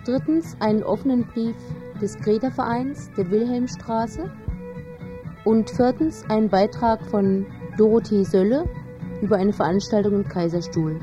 [0.04, 1.56] drittens einen offenen Brief
[2.02, 4.32] des Greta-Vereins der Wilhelmstraße.
[5.46, 7.46] Und viertens einen Beitrag von
[7.78, 8.68] Dorothee Sölle
[9.22, 11.00] über eine Veranstaltung im Kaiserstuhl.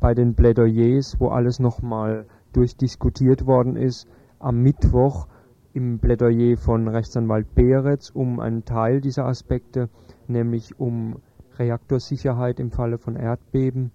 [0.00, 5.28] bei den Plädoyers, wo alles nochmal durchdiskutiert worden ist, am Mittwoch
[5.74, 9.88] im Plädoyer von Rechtsanwalt Beretz um einen Teil dieser Aspekte,
[10.28, 11.16] nämlich um
[11.58, 13.92] Reaktorsicherheit im Falle von Erdbeben,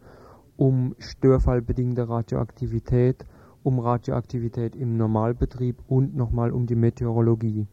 [0.55, 3.25] um störfallbedingte Radioaktivität,
[3.63, 7.67] um Radioaktivität im Normalbetrieb und nochmal um die Meteorologie.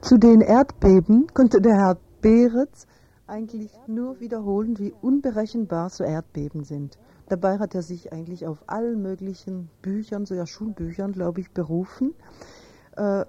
[0.00, 2.86] Zu den Erdbeben konnte der Herr Beretz
[3.26, 6.98] eigentlich nur wiederholen, wie unberechenbar so Erdbeben sind.
[7.28, 12.14] Dabei hat er sich eigentlich auf allen möglichen Büchern, sogar Schulbüchern, glaube ich, berufen.
[12.96, 13.26] Äh,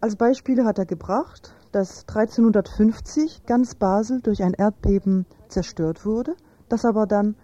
[0.00, 6.34] als Beispiele hat er gebracht, dass 1350 ganz Basel durch ein Erdbeben zerstört wurde,
[6.68, 7.36] dass aber dann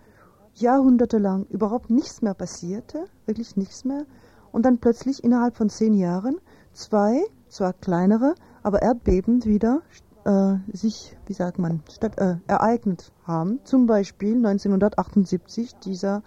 [0.55, 4.05] jahrhundertelang überhaupt nichts mehr passierte, wirklich nichts mehr,
[4.53, 6.37] und dann plötzlich innerhalb von zehn Jahren
[6.73, 9.83] zwei, zwar kleinere, aber Erdbeben wieder
[10.25, 13.61] äh, sich, wie sagt man, statt, äh, ereignet haben.
[13.65, 16.23] Zum Beispiel 1978 dieser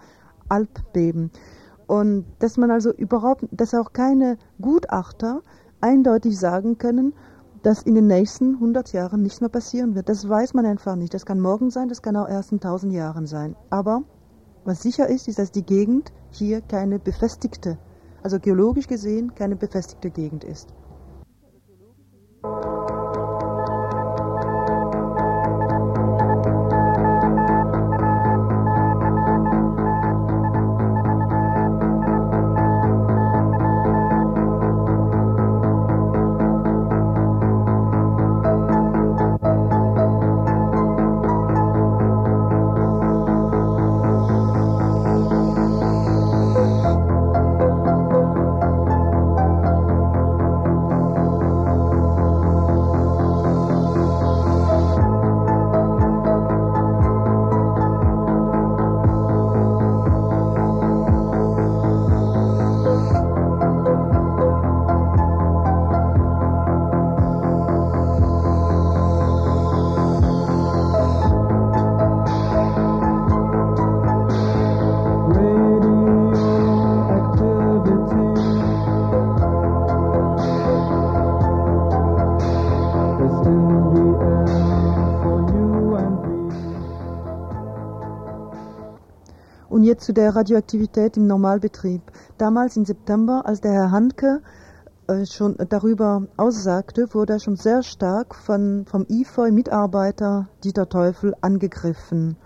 [0.48, 1.30] Alpbeben.
[1.86, 5.42] Und dass man also überhaupt, dass auch keine Gutachter
[5.80, 7.14] eindeutig sagen können,
[7.62, 10.08] dass in den nächsten 100 Jahren nichts mehr passieren wird.
[10.08, 11.12] Das weiß man einfach nicht.
[11.12, 13.56] Das kann morgen sein, das kann auch erst in 1000 Jahren sein.
[13.68, 14.02] Aber
[14.64, 17.78] was sicher ist, ist, dass die Gegend hier keine befestigte,
[18.22, 20.72] also geologisch gesehen keine befestigte Gegend ist.
[90.00, 92.02] Zu der Radioaktivität im Normalbetrieb.
[92.38, 94.40] Damals im September, als der Herr Handke
[95.06, 102.36] äh, schon darüber aussagte, wurde er schon sehr stark von, vom IFOI-Mitarbeiter Dieter Teufel angegriffen.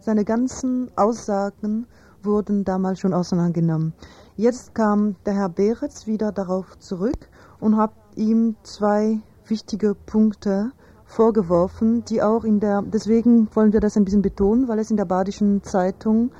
[0.00, 1.86] Seine ganzen Aussagen
[2.22, 3.92] wurden damals schon auseinandergenommen.
[4.36, 7.28] Jetzt kam der Herr Beretz wieder darauf zurück
[7.58, 10.72] und hat ihm zwei wichtige Punkte
[11.04, 14.96] vorgeworfen, die auch in der, deswegen wollen wir das ein bisschen betonen, weil es in
[14.96, 16.30] der Badischen Zeitung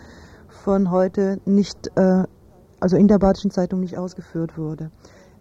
[0.69, 2.25] von heute nicht, äh,
[2.79, 4.91] also in der Badischen Zeitung nicht ausgeführt wurde.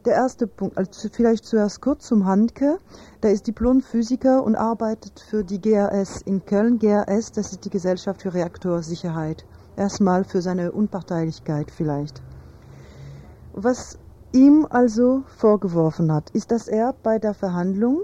[0.05, 2.77] Der erste Punkt, also vielleicht zuerst kurz zum Handke.
[3.21, 6.79] Der ist Diplomphysiker und arbeitet für die GRS in Köln.
[6.79, 9.45] GRS, das ist die Gesellschaft für Reaktorsicherheit.
[9.75, 12.21] Erstmal für seine Unparteilichkeit vielleicht.
[13.51, 13.99] Was
[14.31, 18.03] ihm also vorgeworfen hat, ist, dass er bei der Verhandlung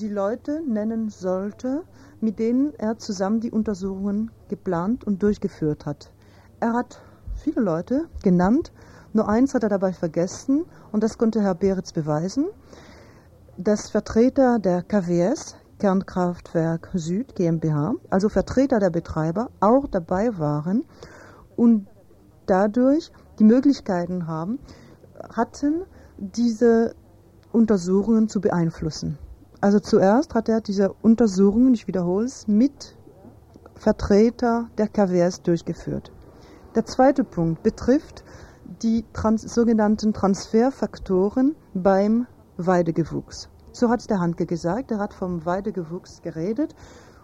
[0.00, 1.82] die Leute nennen sollte,
[2.22, 6.12] mit denen er zusammen die Untersuchungen geplant und durchgeführt hat.
[6.58, 7.00] Er hat
[7.34, 8.72] viele Leute genannt,
[9.12, 12.46] nur eins hat er dabei vergessen und das konnte Herr Beretz beweisen,
[13.58, 20.84] dass Vertreter der KWS, Kernkraftwerk Süd GmbH, also Vertreter der Betreiber, auch dabei waren
[21.56, 21.86] und
[22.46, 24.58] dadurch die Möglichkeiten haben,
[25.34, 25.82] hatten,
[26.16, 26.94] diese
[27.52, 29.18] Untersuchungen zu beeinflussen.
[29.60, 32.96] Also zuerst hat er diese Untersuchungen, ich wiederhole es, mit
[33.74, 36.12] Vertreter der KWS durchgeführt.
[36.76, 38.22] Der zweite Punkt betrifft
[38.82, 42.26] die trans sogenannten Transferfaktoren beim
[42.58, 43.48] Weidegewuchs.
[43.72, 46.74] So hat der Handke gesagt, er hat vom Weidegewuchs geredet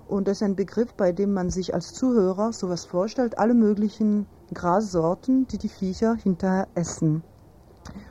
[0.09, 4.27] und das ist ein Begriff, bei dem man sich als Zuhörer sowas vorstellt, alle möglichen
[4.55, 7.23] Grassorten, die die Viecher hinterher essen.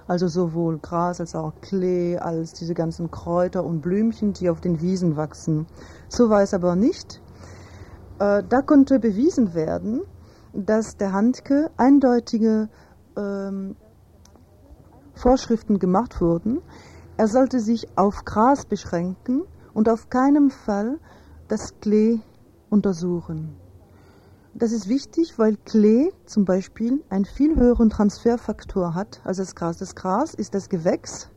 [0.07, 4.79] Also sowohl Gras als auch Klee, als diese ganzen Kräuter und Blümchen, die auf den
[4.79, 5.65] Wiesen wachsen.
[6.07, 7.19] So war es aber nicht.
[8.19, 10.01] Äh, da konnte bewiesen werden,
[10.53, 12.69] dass der Handke eindeutige
[13.17, 13.75] ähm,
[15.13, 16.61] Vorschriften gemacht wurden.
[17.17, 19.43] Er sollte sich auf Gras beschränken
[19.73, 20.99] und auf keinen Fall
[21.47, 22.19] das Klee
[22.69, 23.55] untersuchen.
[24.53, 29.77] Das ist wichtig, weil Klee zum Beispiel einen viel höheren Transferfaktor hat als das Gras.
[29.77, 31.29] Das Gras ist das Gewächs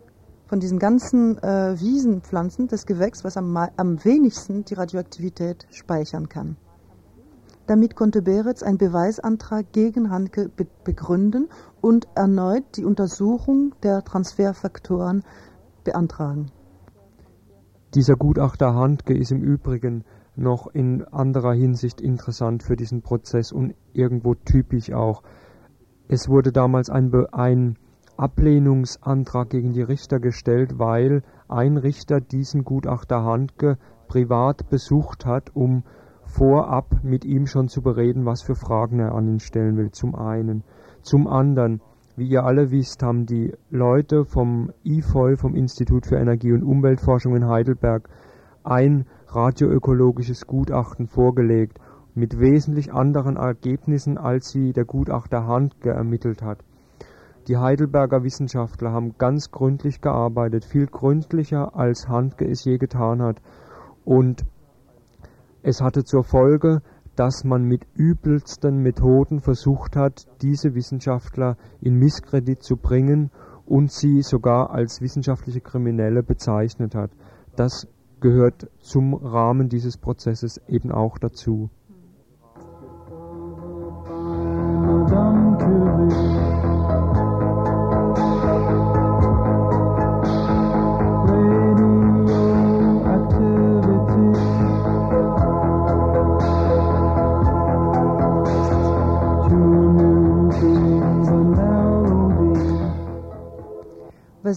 [0.47, 6.57] von diesen ganzen äh, Wiesenpflanzen, das Gewächs, was am, am wenigsten die Radioaktivität speichern kann.
[7.67, 11.49] Damit konnte Beretz einen Beweisantrag gegen Hanke be begründen
[11.81, 15.25] und erneut die Untersuchung der Transferfaktoren
[15.83, 16.51] beantragen.
[17.95, 20.05] Dieser Gutachter Handke ist im Übrigen
[20.37, 25.23] noch in anderer Hinsicht interessant für diesen Prozess und irgendwo typisch auch.
[26.09, 27.79] Es wurde damals ein, Be ein
[28.17, 33.79] Ablehnungsantrag gegen die Richter gestellt, weil ein Richter diesen Gutachter Handke
[34.09, 35.85] privat besucht hat, um
[36.37, 40.17] vorab mit ihm schon zu bereden, was für Fragen er an ihn stellen will, zum
[40.17, 40.65] einen.
[41.03, 41.81] Zum anderen,
[42.17, 47.37] wie ihr alle wisst, haben die Leute vom IFOI, vom Institut für Energie- und Umweltforschung
[47.37, 48.09] in Heidelberg,
[48.65, 51.79] ein radioökologisches Gutachten vorgelegt,
[52.15, 56.59] mit wesentlich anderen Ergebnissen, als sie der Gutachter Handke ermittelt hat.
[57.47, 63.43] Die Heidelberger Wissenschaftler haben ganz gründlich gearbeitet, viel gründlicher als Handke es je getan hat.
[64.05, 64.45] Und
[65.65, 66.83] es hatte zur Folge,
[67.17, 73.31] dass man mit übelsten Methoden versucht hat, diese Wissenschaftler in Misskredit zu bringen
[73.65, 77.11] und sie sogar als wissenschaftliche Kriminelle bezeichnet hat.
[77.57, 77.89] Das
[78.21, 81.71] gehört zum Rahmen dieses Prozesses eben auch dazu.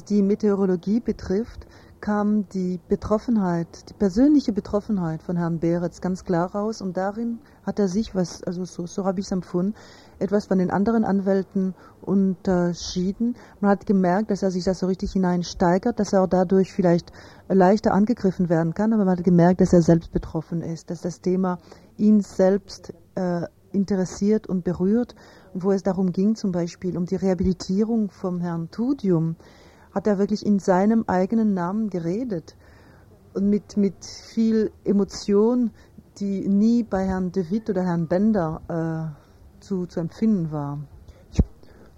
[0.10, 1.68] Die Meteorologie betrifft,
[2.00, 7.80] kam die Betroffenheit, die persönliche Betroffenheit von Herrn Beretz ganz klar raus und darin hat
[7.80, 9.74] er sich, was, also so, so habe ich es empfunden,
[10.20, 13.36] etwas von den anderen Anwälten unterschieden.
[13.60, 17.12] Man hat gemerkt, dass er sich da so richtig hineinsteigert, dass er auch dadurch vielleicht
[17.50, 21.22] leichter angegriffen werden kann, aber man hat gemerkt, dass er selbst betroffen ist, dass das
[21.22, 21.58] Thema
[21.98, 25.16] ihn selbst äh, interessiert und berührt,
[25.54, 29.36] wo es darum ging, zum Beispiel um die Rehabilitierung vom Herrn Tudium
[29.98, 32.56] hat er wirklich in seinem eigenen Namen geredet
[33.34, 35.72] und mit, mit viel Emotion,
[36.20, 40.77] die nie bei Herrn De Witt oder Herrn Bender äh, zu, zu empfinden war.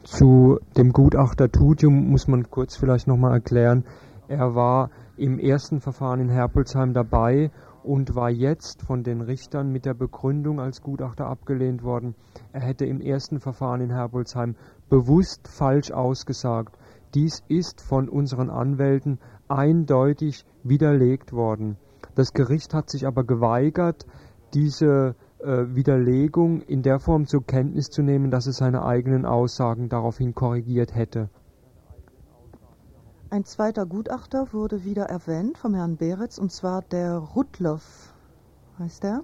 [0.04, 3.84] Zu dem Gutachter Tudium muss man kurz vielleicht nochmal erklären.
[4.30, 7.52] Er war im ersten Verfahren in Herpolsheim dabei
[7.84, 12.16] und war jetzt von den Richtern mit der Begründung als Gutachter abgelehnt worden,
[12.54, 14.56] er hätte im ersten Verfahren in Herbolzheim
[14.90, 16.78] bewusst falsch ausgesagt.
[17.16, 21.78] Dies ist von unseren Anwälten eindeutig widerlegt worden.
[22.16, 24.06] Das Gericht hat sich aber geweigert,
[24.54, 29.90] diese äh, Widerlegung in der Form zur Kenntnis zu nehmen, dass es seine eigenen Aussagen
[29.90, 31.30] daraufhin korrigiert hätte.
[33.32, 38.14] Ein zweiter Gutachter wurde wieder erwähnt vom Herrn Beretz, und zwar der Rudloff,
[38.80, 39.24] heißt er.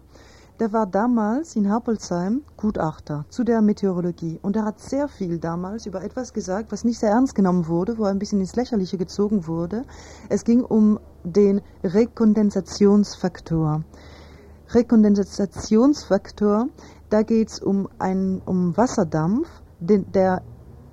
[0.58, 5.86] Der war damals in Herpolzheim Gutachter zu der Meteorologie und er hat sehr viel damals
[5.86, 8.98] über etwas gesagt, was nicht sehr ernst genommen wurde, wo er ein bisschen ins Lächerliche
[8.98, 9.84] gezogen wurde.
[10.30, 13.84] Es ging um den Rekondensationsfaktor.
[14.70, 16.68] Rekondensationsfaktor,
[17.10, 17.90] da geht es um,
[18.46, 19.50] um Wasserdampf,
[19.82, 20.42] den, der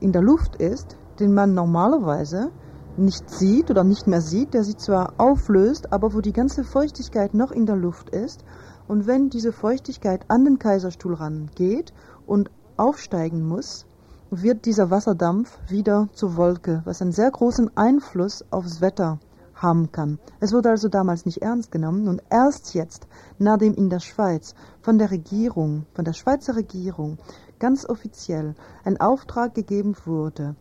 [0.00, 2.50] in der Luft ist, den man normalerweise
[2.96, 7.32] nicht sieht oder nicht mehr sieht, der sich zwar auflöst, aber wo die ganze Feuchtigkeit
[7.32, 8.44] noch in der Luft ist.
[8.92, 11.94] Und wenn diese Feuchtigkeit an den Kaiserstuhl rangeht
[12.26, 13.86] und aufsteigen muss,
[14.30, 19.18] wird dieser Wasserdampf wieder zur Wolke, was einen sehr großen Einfluss aufs Wetter
[19.54, 20.18] haben kann.
[20.40, 23.06] Es wurde also damals nicht ernst genommen und erst jetzt,
[23.38, 27.16] nachdem in der Schweiz von der Regierung, von der Schweizer Regierung
[27.58, 30.54] ganz offiziell ein Auftrag gegeben wurde,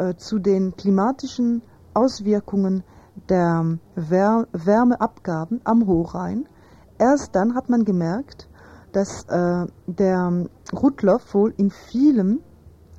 [0.00, 1.62] äh, zu den klimatischen
[1.94, 2.82] Auswirkungen
[3.28, 6.48] der Wär Wärmeabgaben am Hochrhein.
[6.98, 8.48] Erst dann hat man gemerkt,
[8.92, 12.40] dass äh, der Rudloff wohl in vielem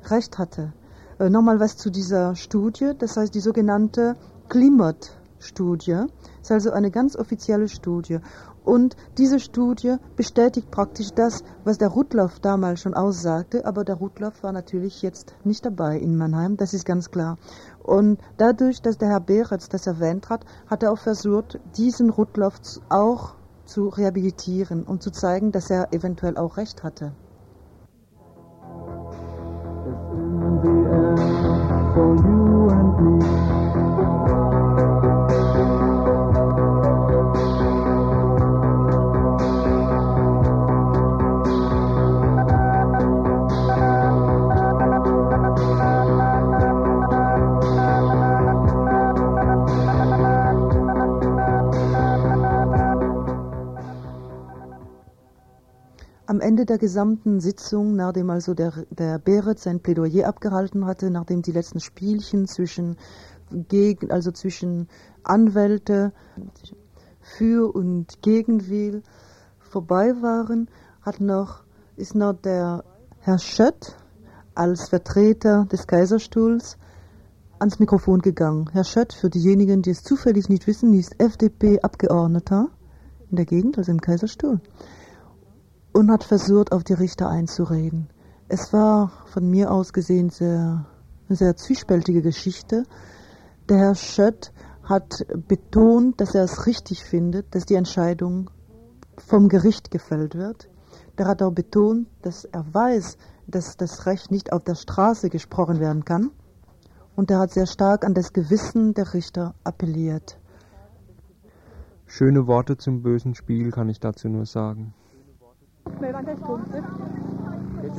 [0.06, 0.74] Recht hatte.
[1.20, 4.16] Äh, Nochmal was zu dieser Studie, das heißt die sogenannte
[4.48, 6.06] Klimat-Studie.
[6.42, 8.20] Ist also eine ganz offizielle Studie.
[8.64, 14.44] Und diese Studie bestätigt praktisch das, was der Rudloff damals schon aussagte, aber der Rudloff
[14.44, 17.38] war natürlich jetzt nicht dabei in Mannheim, das ist ganz klar.
[17.82, 22.60] Und dadurch, dass der Herr Beretz das erwähnt hat, hat er auch versucht, diesen Rudloff
[22.90, 23.39] auch
[23.70, 27.14] zu rehabilitieren und zu zeigen, dass er eventuell auch recht hatte.
[32.00, 32.39] for you
[56.50, 61.52] Ende der gesamten Sitzung, nachdem also der, der Beretz sein Plädoyer abgehalten hatte, nachdem die
[61.52, 62.98] letzten Spielchen zwischen,
[63.52, 64.88] gegen, also zwischen
[65.22, 66.12] Anwälte
[67.22, 69.04] für und gegen Will
[69.60, 70.72] vorbei waren,
[71.04, 71.66] hat noch,
[71.98, 72.84] ist noch der
[73.20, 73.96] Herr Schött
[74.56, 76.80] als Vertreter des Kaiserstuhls
[77.60, 78.72] ans Mikrofon gegangen.
[78.72, 82.70] Herr Schött, für diejenigen, die es zufällig nicht wissen, ist FDP-Abgeordneter
[83.30, 84.62] in der Gegend, also im Kaiserstuhl
[85.94, 88.10] und hat versucht, auf die Richter einzureden.
[88.48, 90.86] Es war von mir aus gesehen sehr,
[91.28, 92.84] eine sehr zwiespältige Geschichte.
[93.70, 94.52] Der Herr Schött
[94.84, 98.50] hat betont, dass er es richtig findet, dass die Entscheidung
[99.18, 100.68] vom Gericht gefällt wird.
[101.18, 105.80] Der hat auch betont, dass er weiß, dass das Recht nicht auf der Straße gesprochen
[105.80, 106.32] werden kann.
[107.16, 110.40] Und er hat sehr stark an das Gewissen der Richter appelliert.
[112.06, 114.94] Schöne Worte zum bösen Spiel kann ich dazu nur sagen.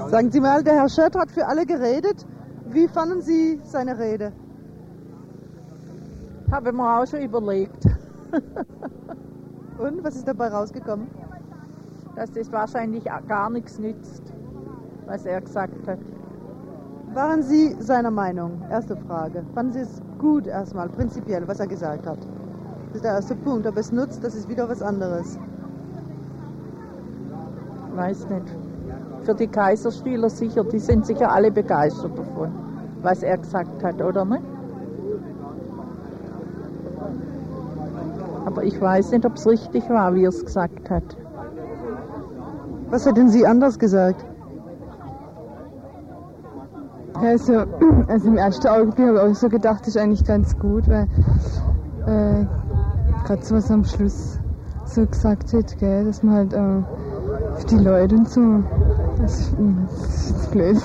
[0.09, 2.26] Sagen Sie mal, der Herr Schött hat für alle geredet.
[2.66, 4.32] Wie fanden Sie seine Rede?
[6.50, 7.85] Habe mir auch schon überlegt.
[9.78, 11.09] Und was ist dabei rausgekommen?
[12.16, 14.23] Dass das wahrscheinlich gar nichts nützt,
[15.06, 15.99] was er gesagt hat.
[17.14, 18.62] Waren Sie seiner Meinung?
[18.70, 19.44] Erste Frage.
[19.54, 22.18] Fanden Sie es gut erstmal, prinzipiell, was er gesagt hat?
[22.88, 23.66] Das ist der erste Punkt.
[23.66, 25.38] Ob es nutzt, das ist wieder was anderes
[27.97, 28.56] weiß nicht.
[29.23, 32.50] Für die Kaiserstühler sicher, die sind sicher alle begeistert davon,
[33.02, 34.42] was er gesagt hat, oder nicht?
[38.47, 41.04] Aber ich weiß nicht, ob es richtig war, wie er es gesagt hat.
[42.88, 44.25] Was hätten Sie anders gesagt?
[47.14, 47.64] Also,
[48.09, 51.06] also im ersten Augenblick habe ich auch so gedacht, ist eigentlich ganz gut, weil
[52.06, 52.47] äh,
[53.25, 54.40] gerade so was am Schluss
[54.87, 56.82] so gesagt hat, gell, dass man halt äh,
[57.64, 58.62] die Leute und so.
[59.18, 60.76] Das ist, das ist blöd.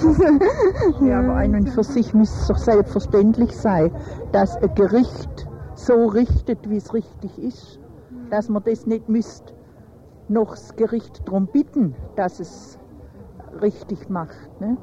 [1.02, 3.92] ja, aber ein und für sich müsste es doch selbstverständlich sein,
[4.32, 7.80] dass ein Gericht so richtet, wie es richtig ist.
[8.30, 9.54] Dass man das nicht müsste
[10.28, 12.80] noch das Gericht darum bitten, dass es
[13.62, 14.50] richtig macht.
[14.60, 14.78] Ne?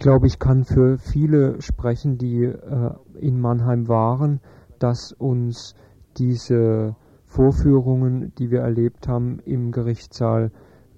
[0.00, 2.90] Glaube, ich kann für viele sprechen, die äh,
[3.20, 4.40] in Mannheim waren,
[4.80, 5.74] dass uns
[6.16, 10.50] diese Vorführungen, die wir erlebt haben im Gerichtssaal,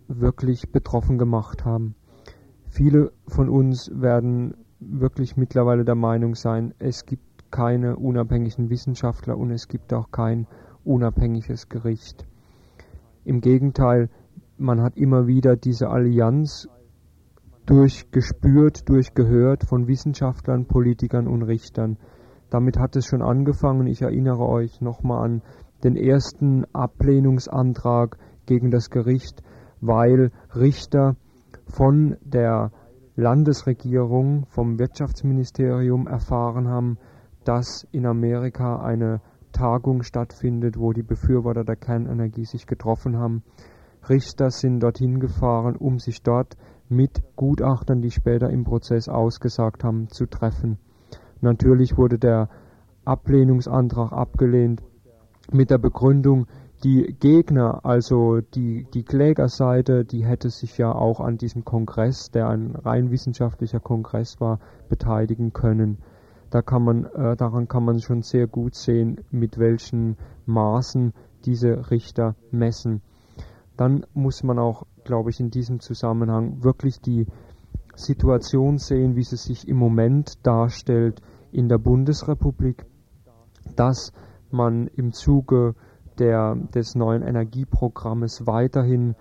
[0.09, 1.95] wirklich betroffen gemacht haben.
[2.69, 9.51] Viele von uns werden wirklich mittlerweile der Meinung sein, es gibt keine unabhängigen Wissenschaftler und
[9.51, 10.47] es gibt auch kein
[10.85, 12.27] unabhängiges Gericht.
[13.25, 14.09] Im Gegenteil,
[14.57, 16.69] man hat immer wieder diese Allianz
[17.67, 21.99] durchgespürt, durchgehört von Wissenschaftlern, Politikern und Richtern.
[22.51, 23.87] Damit hat es schon angefangen.
[23.87, 25.43] Ich erinnere euch nochmal an
[25.85, 29.43] den ersten Ablehnungsantrag gegen das Gericht,
[29.81, 31.17] weil Richter
[31.67, 32.73] von der
[33.17, 36.99] Landesregierung, vom Wirtschaftsministerium erfahren haben,
[37.45, 39.21] dass in Amerika eine
[39.53, 43.43] Tagung stattfindet, wo die Befürworter der Kernenergie sich getroffen haben.
[44.09, 46.57] Richter sind dorthin gefahren, um sich dort
[46.93, 50.79] mit Gutachtern, die später im Prozess ausgesagt haben, zu treffen.
[51.41, 52.49] Natürlich wurde der
[53.05, 54.83] Ablehnungsantrag abgelehnt
[55.51, 56.47] mit der Begründung,
[56.85, 62.49] die Gegner, also die, die Klägerseite, die hätte sich ja auch an diesem Kongress, der
[62.49, 65.99] ein rein wissenschaftlicher Kongress war, beteiligen können.
[66.51, 71.13] Da kann man, äh, daran kann man schon sehr gut sehen, mit welchen Maßen
[71.45, 73.01] diese Richter messen.
[73.83, 77.27] Dann muss man auch, glaube ich, in diesem Zusammenhang wirklich die
[77.97, 82.87] Situation sehen, wie sie sich im Moment darstellt in der Bundesrepublik,
[83.75, 84.13] dass
[84.53, 85.75] man im Zuge
[86.21, 89.17] der, des neuen Energieprogrammes weiterhin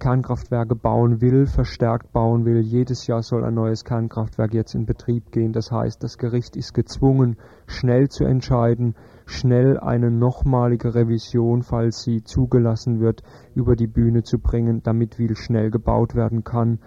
[0.00, 2.62] Kernkraftwerke bauen will, verstärkt bauen will.
[2.62, 5.52] Jedes Jahr soll ein neues Kernkraftwerk jetzt in Betrieb gehen.
[5.52, 7.36] Das heißt, das Gericht ist gezwungen,
[7.68, 8.96] schnell zu entscheiden,
[9.26, 13.22] schnell eine nochmalige Revision, falls sie zugelassen wird,
[13.54, 16.78] über die Bühne zu bringen, damit viel schnell gebaut werden kann.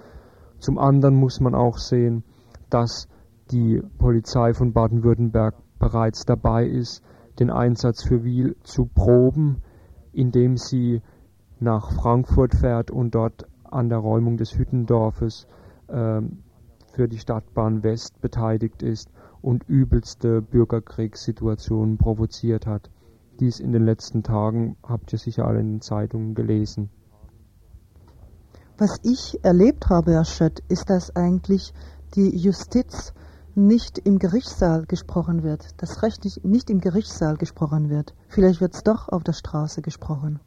[0.57, 2.23] Zum anderen muss man auch sehen,
[2.69, 3.07] dass
[3.51, 7.03] die Polizei von Baden-Württemberg bereits dabei ist,
[7.39, 9.61] den Einsatz für Wiel zu proben,
[10.13, 11.01] indem sie
[11.59, 15.45] nach Frankfurt fährt und dort an der Räumung des Hüttendorfes
[15.87, 16.21] äh,
[16.93, 22.89] für die Stadtbahn West beteiligt ist und übelste Bürgerkriegssituationen provoziert hat.
[23.39, 26.89] Dies in den letzten Tagen habt ihr sicher alle in den Zeitungen gelesen.
[28.77, 31.73] Was ich erlebt habe, Herr Schött, ist, dass eigentlich
[32.15, 33.13] die Justiz
[33.55, 38.13] nicht im Gerichtssaal gesprochen wird, das Recht nicht, nicht im Gerichtssaal gesprochen wird.
[38.29, 40.39] Vielleicht wird es doch auf der Straße gesprochen.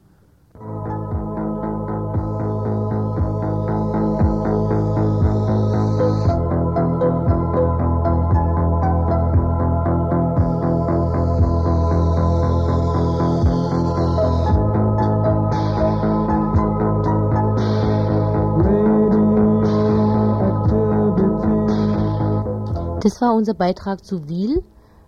[23.03, 24.63] Das war unser Beitrag zu Wiel.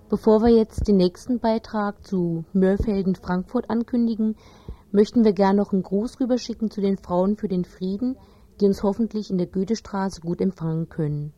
[0.08, 4.34] Bevor wir jetzt den nächsten Beitrag zu Mörfelden Frankfurt ankündigen,
[4.90, 8.16] möchten wir gerne noch einen Gruß rüberschicken zu den Frauen für den Frieden,
[8.60, 11.32] die uns hoffentlich in der Goethestraße gut empfangen können.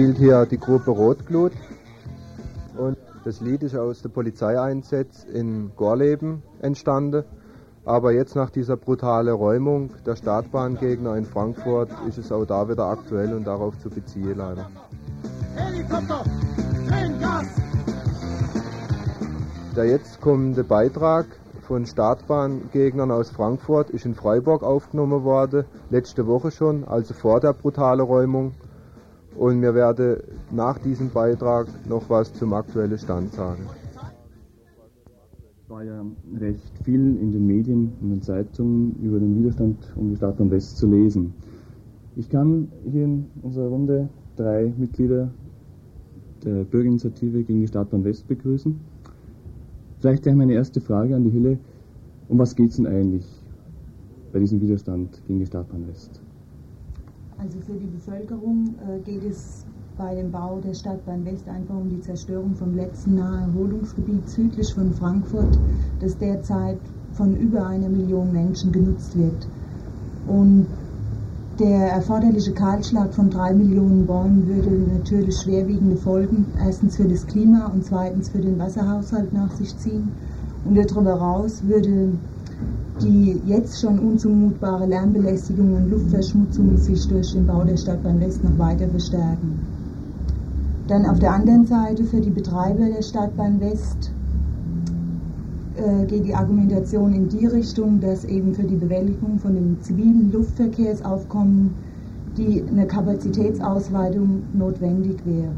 [0.00, 1.52] Spielt hier die Gruppe Rotglut
[2.78, 7.24] Und das Lied ist aus der Polizeieinsatz in Gorleben entstanden.
[7.84, 12.86] Aber jetzt nach dieser brutalen Räumung der Startbahngegner in Frankfurt ist es auch da wieder
[12.86, 14.70] aktuell und darauf zu beziehen leider.
[15.54, 16.24] Helikopter!
[19.76, 21.26] Der jetzt kommende Beitrag
[21.68, 27.52] von Startbahngegnern aus Frankfurt ist in Freiburg aufgenommen worden, letzte Woche schon, also vor der
[27.52, 28.54] brutalen Räumung.
[29.36, 30.16] Und wir werden
[30.50, 33.66] nach diesem Beitrag noch was zum aktuellen Stand sagen.
[35.62, 36.04] Es war ja
[36.38, 40.76] recht viel in den Medien und den Zeitungen über den Widerstand um die Startbahn West
[40.78, 41.32] zu lesen.
[42.16, 45.30] Ich kann hier in unserer Runde drei Mitglieder
[46.44, 48.80] der Bürgerinitiative gegen die Startbahn West begrüßen.
[50.00, 51.58] Vielleicht gleich meine erste Frage an die Hille.
[52.28, 53.26] Um was geht es denn eigentlich
[54.32, 56.19] bei diesem Widerstand gegen die Startbahn West?
[57.42, 59.64] Also für die Bevölkerung äh, geht es
[59.96, 64.92] bei dem Bau der Stadtbahn West einfach um die Zerstörung vom letzten Naherholungsgebiet südlich von
[64.92, 65.58] Frankfurt,
[66.00, 66.76] das derzeit
[67.14, 69.48] von über einer Million Menschen genutzt wird.
[70.26, 70.66] Und
[71.58, 77.68] der erforderliche Kahlschlag von drei Millionen Bäumen würde natürlich schwerwiegende Folgen, erstens für das Klima
[77.68, 80.12] und zweitens für den Wasserhaushalt nach sich ziehen.
[80.66, 82.12] Und darüber hinaus würde
[83.02, 88.58] die jetzt schon unzumutbare Lärmbelästigung und Luftverschmutzung sich durch den Bau der Stadtbahn West noch
[88.58, 89.60] weiter verstärken.
[90.88, 94.10] Dann auf der anderen Seite für die Betreiber der Stadtbahn West
[95.76, 100.30] äh, geht die Argumentation in die Richtung, dass eben für die Bewältigung von dem zivilen
[100.32, 101.70] Luftverkehrsaufkommen
[102.36, 105.52] die eine Kapazitätsausweitung notwendig wäre.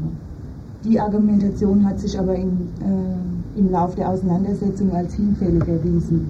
[0.83, 6.27] Die Argumentation hat sich aber in, äh, im Laufe der Auseinandersetzung als hinfällig erwiesen.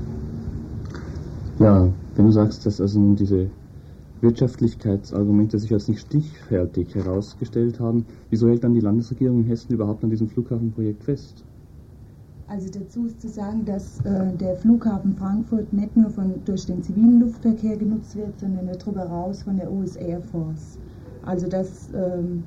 [1.59, 3.49] Ja, wenn du sagst, dass also diese
[4.21, 10.03] Wirtschaftlichkeitsargumente sich als nicht stichfertig herausgestellt haben, wieso hält dann die Landesregierung in Hessen überhaupt
[10.03, 11.45] an diesem Flughafenprojekt fest?
[12.47, 16.81] Also dazu ist zu sagen, dass äh, der Flughafen Frankfurt nicht nur von, durch den
[16.83, 20.79] zivilen Luftverkehr genutzt wird, sondern darüber raus von der US Air Force.
[21.21, 22.43] Also dass ähm,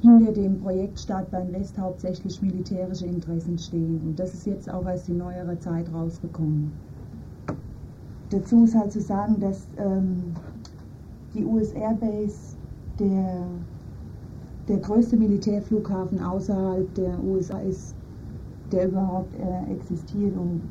[0.00, 4.00] hinter dem Projekt Startbahn West hauptsächlich militärische Interessen stehen.
[4.02, 6.85] Und das ist jetzt auch erst in neuerer Zeit rausgekommen.
[8.30, 10.34] Dazu ist halt zu sagen, dass ähm,
[11.34, 12.56] die US Air Base
[12.98, 13.46] der,
[14.68, 17.94] der größte Militärflughafen außerhalb der USA ist
[18.72, 20.36] der überhaupt äh, existiert.
[20.36, 20.62] Und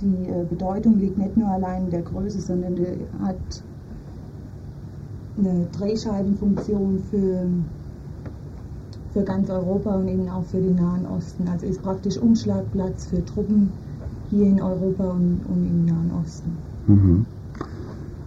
[0.00, 3.36] die äh, Bedeutung liegt nicht nur allein in der Größe, sondern der hat
[5.36, 7.46] eine Drehscheibenfunktion für,
[9.12, 11.48] für ganz Europa und eben auch für den Nahen Osten.
[11.48, 13.72] Also ist praktisch Umschlagplatz für Truppen
[14.30, 16.56] hier in Europa und, und im Nahen Osten.
[16.86, 17.24] Mhm.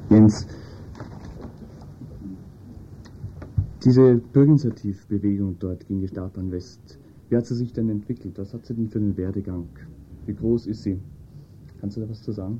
[0.10, 0.48] Jens,
[3.84, 6.98] diese Bürgerinitiativbewegung dort gegen die Startbahn West,
[7.30, 8.39] wie hat sie sich denn entwickelt?
[8.39, 9.67] Was hat sie denn für einen Werdegang?
[10.26, 11.00] Wie groß ist sie?
[11.80, 12.60] Kannst du da was zu sagen?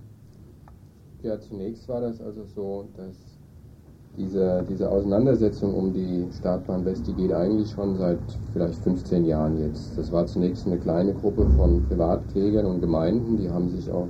[1.24, 3.16] Ja, zunächst war das also so, dass
[4.18, 8.20] diese, diese Auseinandersetzung um die Startbahn West, die geht eigentlich schon seit
[8.54, 9.98] vielleicht 15 Jahren jetzt.
[9.98, 14.10] Das war zunächst eine kleine Gruppe von Privatklägern und Gemeinden, die haben sich auf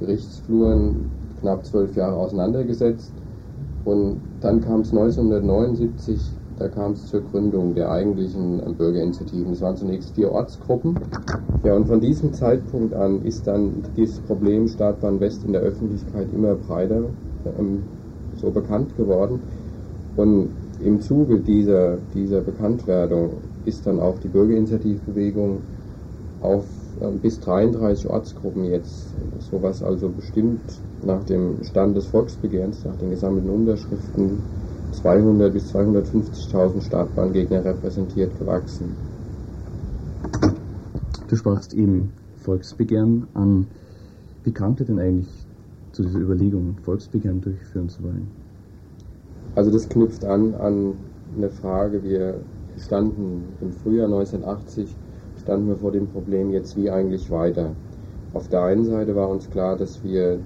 [0.00, 0.96] Gerichtsfluren
[1.40, 3.12] knapp zwölf Jahre auseinandergesetzt.
[3.84, 6.20] Und dann kam es 1979
[6.60, 9.54] da kam es zur Gründung der eigentlichen äh, Bürgerinitiativen.
[9.54, 10.94] Es waren zunächst vier Ortsgruppen.
[11.64, 16.26] Ja, und von diesem Zeitpunkt an ist dann dieses Problem Startbahn West in der Öffentlichkeit
[16.34, 17.02] immer breiter
[17.58, 17.82] ähm,
[18.42, 19.40] so bekannt geworden.
[20.16, 20.50] Und
[20.84, 23.30] im Zuge dieser, dieser Bekanntwerdung
[23.64, 25.62] ist dann auch die Bürgerinitiativbewegung
[26.42, 26.64] auf
[27.22, 30.60] bis 33 Ortsgruppen jetzt, sowas also bestimmt
[31.02, 34.42] nach dem Stand des Volksbegehrens, nach den gesammelten Unterschriften
[34.92, 38.96] 200 bis 250.000 Startbahngegner repräsentiert gewachsen.
[41.28, 43.66] Du sprachst eben Volksbegehren an.
[44.42, 45.28] Wie kam ihr denn eigentlich
[45.92, 48.26] zu dieser Überlegung, Volksbegehren durchführen zu wollen?
[49.54, 50.94] Also das knüpft an an
[51.36, 52.02] eine Frage.
[52.02, 52.34] Wir
[52.78, 54.96] standen im Frühjahr 1980
[55.50, 57.70] standen wir vor dem Problem jetzt wie eigentlich weiter.
[58.34, 60.38] Auf der einen Seite war uns klar, dass wir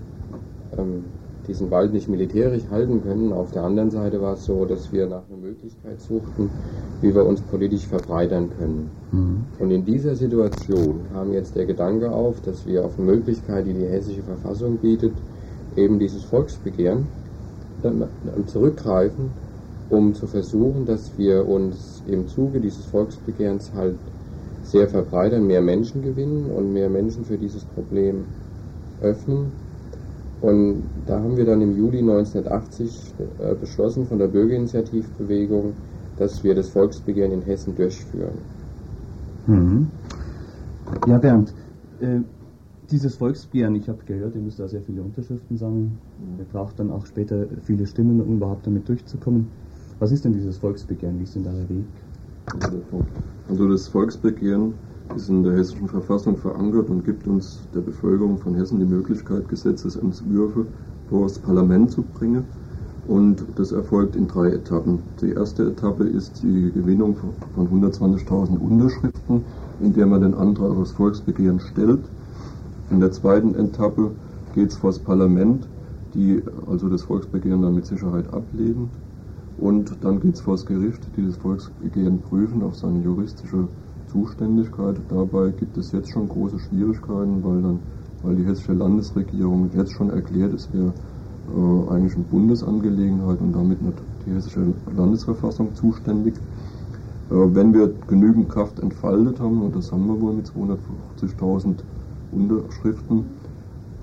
[0.79, 1.05] ähm,
[1.47, 3.31] diesen Wald nicht militärisch halten können.
[3.31, 6.49] Auf der anderen Seite war es so, dass wir nach einer Möglichkeit suchten,
[7.03, 8.91] wie wir uns politisch verbreitern können.
[9.13, 9.45] Mhm.
[9.59, 13.75] Und in dieser Situation kam jetzt der Gedanke auf, dass wir auf eine Möglichkeit, die
[13.75, 15.13] die hessische Verfassung bietet,
[15.77, 17.07] eben dieses Volksbegehren
[18.47, 19.33] zurückgreifen,
[19.91, 23.97] um zu versuchen, dass wir uns im Zuge dieses Volksbegehrens halt
[24.65, 28.25] sehr verbreitern, mehr Menschen gewinnen und mehr Menschen für dieses Problem
[29.01, 29.53] öffnen
[30.45, 35.73] und da haben wir dann im Juli 1980 äh, beschlossen von der Bürgerinitiativbewegung,
[36.19, 38.39] dass wir das Volksbegehren in Hessen durchführen.
[39.47, 39.87] Mhm.
[41.07, 41.55] Ja, Bernd,
[42.01, 42.21] äh,
[42.91, 45.99] dieses Volksbegehren, ich habe gehört, ihr müsst da sehr viele Unterschriften sammeln.
[46.39, 49.47] Ihr braucht dann auch später viele Stimmen, um überhaupt damit durchzukommen.
[49.99, 51.19] Was ist denn dieses Volksbegehren?
[51.19, 51.87] Wie ist denn da der Weg?
[53.49, 54.75] Also das Volksbegehren
[55.17, 59.49] ist in der hessischen Verfassung verankert und gibt uns der Bevölkerung von Hessen die Möglichkeit,
[59.49, 60.67] Gesetzesentwürfe
[61.09, 62.45] vor das Parlament zu bringen.
[63.07, 64.99] Und das erfolgt in drei Etappen.
[65.21, 67.17] Die erste Etappe ist die Gewinnung
[67.55, 69.43] von 120.000 Unterschriften,
[69.81, 72.01] in der man den Antrag aufs Volksbegehren stellt.
[72.91, 74.11] In der zweiten Etappe
[74.55, 75.67] geht es vor das Parlament,
[76.15, 78.89] die also das Volksbegehren dann mit Sicherheit ablehnen.
[79.59, 83.69] Und dann geht es vor das Gericht, die das Volksbegehren prüfen auf seine juristische
[84.09, 84.97] Zuständigkeit.
[85.09, 87.79] Dabei gibt es jetzt schon große Schwierigkeiten, weil, dann,
[88.23, 90.93] weil die hessische Landesregierung jetzt schon erklärt, es wäre
[91.55, 96.35] äh, eigentlich eine Bundesangelegenheit und damit nicht die hessische Landesverfassung zuständig.
[97.31, 101.77] Äh, wenn wir genügend Kraft entfaltet haben, und das haben wir wohl mit 250.000
[102.33, 103.25] Unterschriften,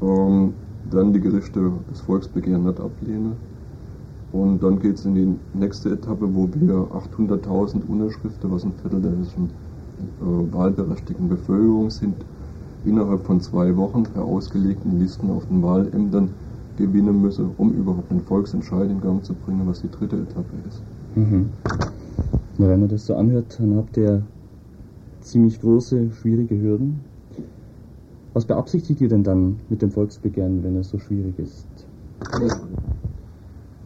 [0.02, 0.54] ähm,
[0.90, 3.51] dann die Gerichte das Volksbegehren nicht ablehnen
[4.32, 9.02] und dann geht es in die nächste Etappe, wo wir 800.000 Unterschriften, was ein Viertel
[9.02, 9.50] der hessischen
[10.00, 12.16] äh, wahlberechtigten Bevölkerung sind,
[12.86, 16.30] innerhalb von zwei Wochen per ausgelegten Listen auf den Wahlämtern
[16.78, 20.82] gewinnen müssen, um überhaupt einen Volksentscheid in Gang zu bringen, was die dritte Etappe ist.
[21.16, 21.50] Mhm.
[22.58, 24.24] Na, wenn man das so anhört, dann habt ihr
[25.22, 27.00] ziemlich große, schwierige Hürden.
[28.34, 31.66] Was beabsichtigt ihr denn dann mit dem Volksbegehren, wenn es so schwierig ist?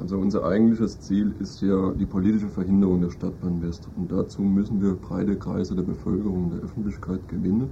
[0.06, 3.88] Also unser eigentliches Ziel ist ja die politische Verhinderung der Stadtbahn West.
[3.98, 7.70] Und dazu müssen wir breite Kreise der Bevölkerung, der Öffentlichkeit gewinnen.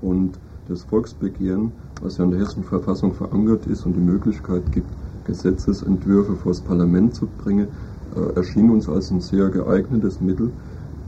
[0.00, 1.70] Und das Volksbegehren,
[2.02, 4.90] was ja in der hessischen Verfassung verankert ist und die Möglichkeit gibt,
[5.22, 7.68] Gesetzesentwürfe vor das Parlament zu bringen,
[8.16, 10.50] äh, erschien uns als ein sehr geeignetes Mittel.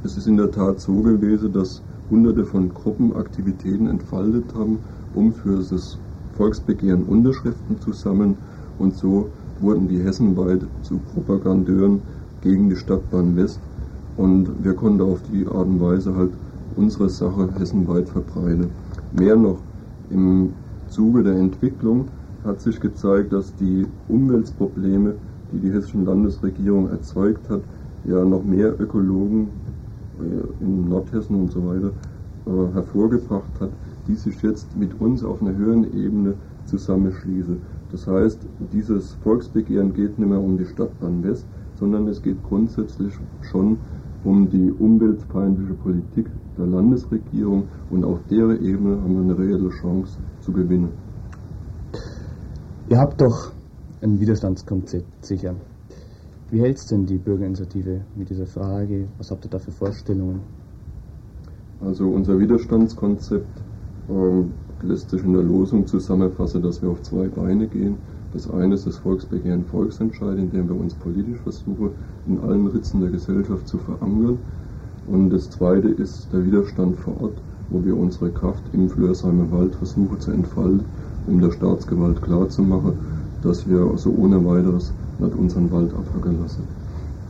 [0.05, 4.79] Es ist in der Tat so gewesen, dass hunderte von Gruppen Aktivitäten entfaltet haben,
[5.13, 5.99] um für das
[6.37, 8.37] Volksbegehren Unterschriften zu sammeln
[8.79, 12.01] und so wurden die hessenweit zu Propagandeuren
[12.43, 13.61] gegen die Stadtbahn West
[14.17, 16.33] und wir konnten auf die Art und Weise halt
[16.77, 18.67] unsere Sache hessenweit verbreiten.
[19.13, 19.59] Mehr noch,
[20.11, 20.51] im
[20.89, 22.07] Zuge der Entwicklung
[22.45, 25.15] hat sich gezeigt, dass die Umweltprobleme,
[25.53, 27.63] die die hessische Landesregierung erzeugt hat,
[28.05, 29.49] ja noch mehr Ökologen
[30.19, 31.93] äh, in Nordhessen und so weiter
[32.47, 33.71] äh, hervorgebracht hat,
[34.07, 36.35] die sich jetzt mit uns auf einer höheren Ebene
[36.67, 37.63] zusammenschließen.
[37.93, 38.39] Das heißt,
[38.73, 41.45] dieses Volksbegehren geht nicht mehr um die Stadtbahn West,
[41.79, 43.77] sondern es geht grundsätzlich schon
[44.25, 46.27] um die umweltfeindliche Politik
[46.57, 50.89] der Landesregierung und auf der Ebene haben wir eine reelle Chance zu gewinnen.
[52.89, 53.53] Ihr habt doch
[54.01, 55.55] ein Widerstandskonzept sicher.
[56.51, 59.07] Wie hältst denn die Bürgerinitiative mit dieser Frage?
[59.19, 60.41] Was habt ihr da für Vorstellungen?
[61.81, 63.47] Also unser Widerstandskonzept
[64.09, 64.53] ähm,
[64.83, 67.97] lässt sich in der Losung zusammenfassen, dass wir auf zwei Beine gehen.
[68.33, 71.91] Das eine ist das Volksbegehren Volksentscheid, in dem wir uns politisch versuchen,
[72.27, 74.39] in allen Ritzen der Gesellschaft zu verankern.
[75.07, 77.39] Und das zweite ist der Widerstand vor Ort,
[77.71, 80.85] wo wir unsere Kraft im Flörsheimer Wald versuchen zu entfalten,
[81.27, 82.95] um der Staatsgewalt klarzumachen,
[83.43, 86.63] dass wir also ohne weiteres nicht unseren Wald abhacken lassen.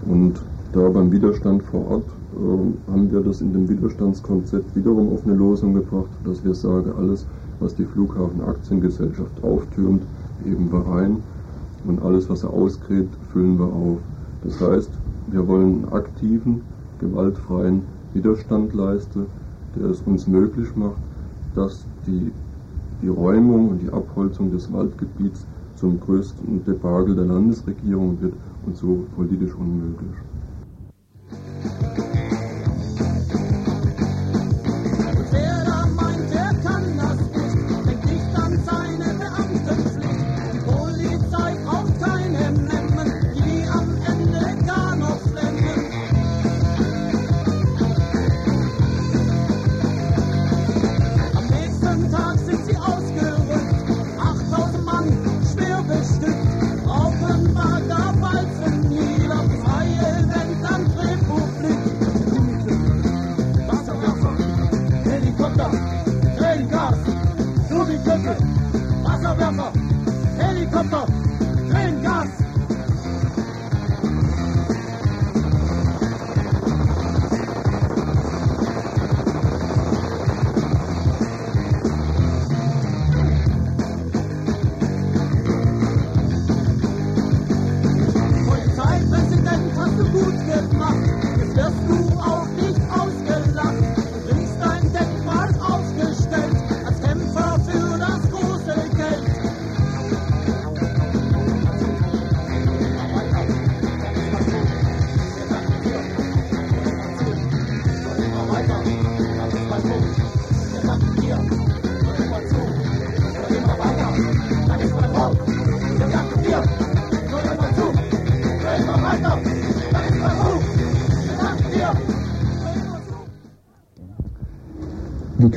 [0.06, 0.40] Und
[0.72, 5.34] da beim Widerstand vor Ort äh, haben wir das in dem Widerstandskonzept wiederum auf eine
[5.34, 7.26] Losung gebracht, dass wir sagen, alles,
[7.62, 10.02] was die Flughafen-Aktiengesellschaft auftürmt,
[10.44, 11.22] heben wir ein
[11.84, 13.98] und alles, was er ausgräbt, füllen wir auf.
[14.42, 14.90] Das heißt,
[15.28, 16.62] wir wollen einen aktiven,
[16.98, 19.26] gewaltfreien Widerstand leisten,
[19.76, 21.00] der es uns möglich macht,
[21.54, 22.32] dass die,
[23.00, 25.46] die Räumung und die Abholzung des Waldgebiets
[25.76, 28.34] zum größten Debakel der Landesregierung wird
[28.66, 30.14] und so politisch unmöglich.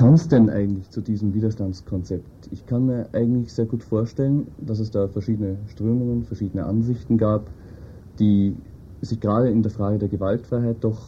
[0.05, 2.49] Kam es denn eigentlich zu diesem Widerstandskonzept?
[2.51, 7.49] Ich kann mir eigentlich sehr gut vorstellen, dass es da verschiedene Strömungen, verschiedene Ansichten gab,
[8.19, 8.53] die
[9.01, 11.07] sich gerade in der Frage der Gewaltfreiheit doch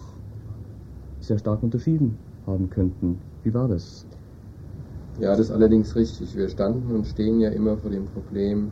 [1.22, 3.20] sehr stark unterschieden haben könnten.
[3.44, 4.04] Wie war das?
[5.20, 6.36] Ja, das ist allerdings richtig.
[6.36, 8.72] Wir standen und stehen ja immer vor dem Problem,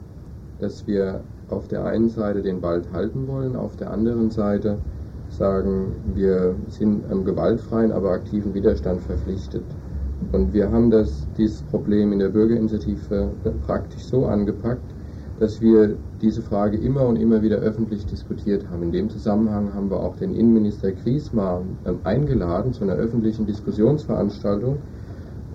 [0.57, 4.79] dass wir auf der einen Seite den Wald halten wollen, auf der anderen Seite
[5.29, 9.65] sagen, wir sind einem gewaltfreien, aber aktiven Widerstand verpflichtet.
[10.31, 13.29] Und wir haben das, dieses Problem in der Bürgerinitiative
[13.65, 14.81] praktisch so angepackt,
[15.39, 18.83] dass wir diese Frage immer und immer wieder öffentlich diskutiert haben.
[18.83, 24.77] In dem Zusammenhang haben wir auch den Innenminister Griesmar ähm, eingeladen zu einer öffentlichen Diskussionsveranstaltung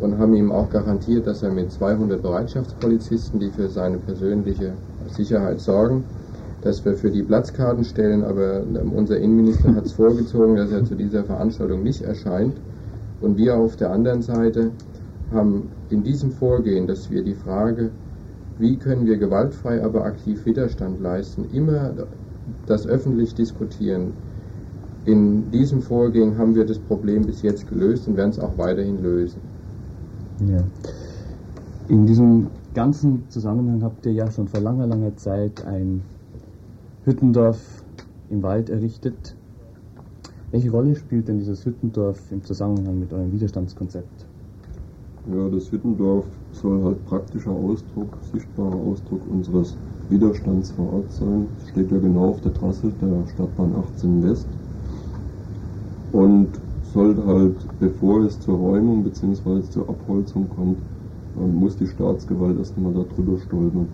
[0.00, 4.72] und haben ihm auch garantiert, dass er mit 200 Bereitschaftspolizisten, die für seine persönliche
[5.08, 6.04] Sicherheit sorgen,
[6.62, 10.84] dass wir für die Platzkarten stellen, aber ähm, unser Innenminister hat es vorgezogen, dass er
[10.84, 12.54] zu dieser Veranstaltung nicht erscheint.
[13.20, 14.70] Und wir auf der anderen Seite
[15.32, 17.90] haben in diesem Vorgehen, dass wir die Frage,
[18.58, 21.92] wie können wir gewaltfrei, aber aktiv Widerstand leisten, immer
[22.66, 24.12] das öffentlich diskutieren.
[25.06, 29.02] In diesem Vorgehen haben wir das Problem bis jetzt gelöst und werden es auch weiterhin
[29.02, 29.40] lösen.
[30.46, 30.62] Ja.
[31.88, 36.02] In diesem ganzen Zusammenhang habt ihr ja schon vor langer, langer Zeit ein
[37.04, 37.82] Hüttendorf
[38.28, 39.34] im Wald errichtet.
[40.52, 44.26] Welche Rolle spielt denn dieses Hüttendorf im Zusammenhang mit eurem Widerstandskonzept?
[45.32, 49.76] Ja, das Hüttendorf soll halt praktischer Ausdruck, sichtbarer Ausdruck unseres
[50.08, 51.46] Widerstands vor Ort sein.
[51.56, 54.48] Es steht ja genau auf der Trasse der Stadtbahn 18 West
[56.10, 59.62] und sollte halt, bevor es zur Räumung bzw.
[59.70, 60.78] zur Abholzung kommt,
[61.34, 63.88] muss die Staatsgewalt erst einmal darüber stolpern.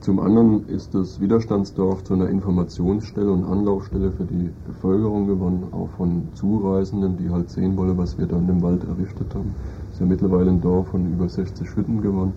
[0.00, 5.88] Zum anderen ist das Widerstandsdorf zu einer Informationsstelle und Anlaufstelle für die Bevölkerung geworden, auch
[5.96, 9.50] von Zureisenden, die halt sehen wollen, was wir da in dem Wald errichtet haben.
[9.88, 12.32] Es ist ja mittlerweile ein Dorf von über 60 Hütten geworden.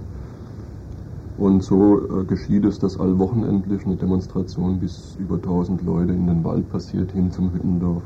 [1.37, 6.43] Und so äh, geschieht es, dass allwochenendlich eine Demonstration bis über 1000 Leute in den
[6.43, 8.01] Wald passiert, hin zum Hüttendorf.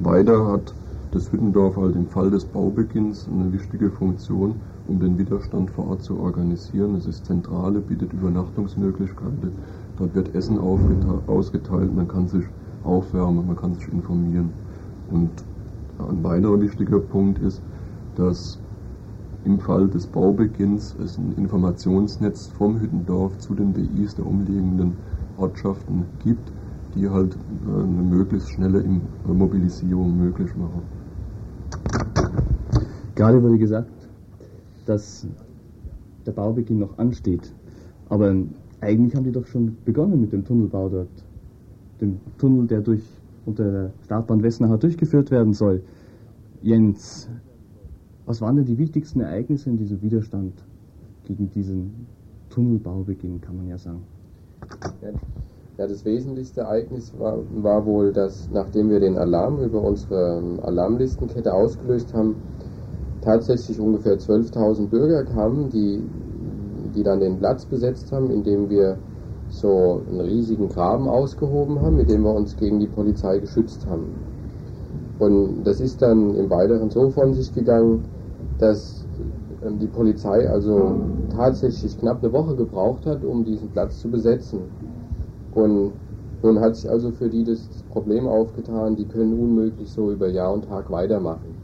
[0.00, 0.74] Weiter hat
[1.12, 4.54] das Hüttendorf halt im Fall des Baubeginns eine wichtige Funktion,
[4.88, 6.94] um den Widerstand vor Ort zu organisieren.
[6.94, 9.52] Es ist Zentrale, bietet Übernachtungsmöglichkeiten.
[9.98, 12.44] Dort wird Essen ausgeteilt, man kann sich
[12.84, 14.50] aufwärmen, man kann sich informieren.
[15.10, 15.30] Und
[15.98, 17.62] ein weiterer wichtiger Punkt ist,
[18.16, 18.58] dass
[19.44, 24.94] im Fall des Baubeginns es ein Informationsnetz vom Hüttendorf zu den BIs der umliegenden
[25.38, 26.50] Ortschaften gibt,
[26.94, 28.84] die halt äh, eine möglichst schnelle
[29.26, 30.82] Mobilisierung möglich machen.
[33.14, 33.88] Gerade wurde gesagt,
[34.88, 35.26] dass
[36.24, 37.52] der Baubeginn noch ansteht.
[38.08, 38.34] Aber
[38.80, 41.08] eigentlich haben die doch schon begonnen mit dem Tunnelbau dort.
[42.00, 43.02] Dem Tunnel, der durch
[43.46, 45.82] unter der Startbahn Westnacher durchgeführt werden soll.
[46.62, 47.28] Jens,
[48.26, 50.52] was waren denn die wichtigsten Ereignisse in diesem Widerstand
[51.24, 52.06] gegen diesen
[52.50, 54.02] Tunnelbaubeginn, kann man ja sagen?
[55.78, 61.52] Ja, das wesentlichste Ereignis war, war wohl, dass nachdem wir den Alarm über unsere Alarmlistenkette
[61.52, 62.34] ausgelöst haben,
[63.26, 66.00] tatsächlich ungefähr 12.000 Bürger kamen, die,
[66.94, 68.98] die dann den Platz besetzt haben, indem wir
[69.48, 74.14] so einen riesigen Graben ausgehoben haben, mit dem wir uns gegen die Polizei geschützt haben.
[75.18, 78.04] Und das ist dann im Weiteren so von sich gegangen,
[78.58, 79.04] dass
[79.64, 80.94] ähm, die Polizei also
[81.34, 84.60] tatsächlich knapp eine Woche gebraucht hat, um diesen Platz zu besetzen.
[85.52, 85.92] Und
[86.42, 90.52] nun hat sich also für die das Problem aufgetan, die können unmöglich so über Jahr
[90.52, 91.55] und Tag weitermachen.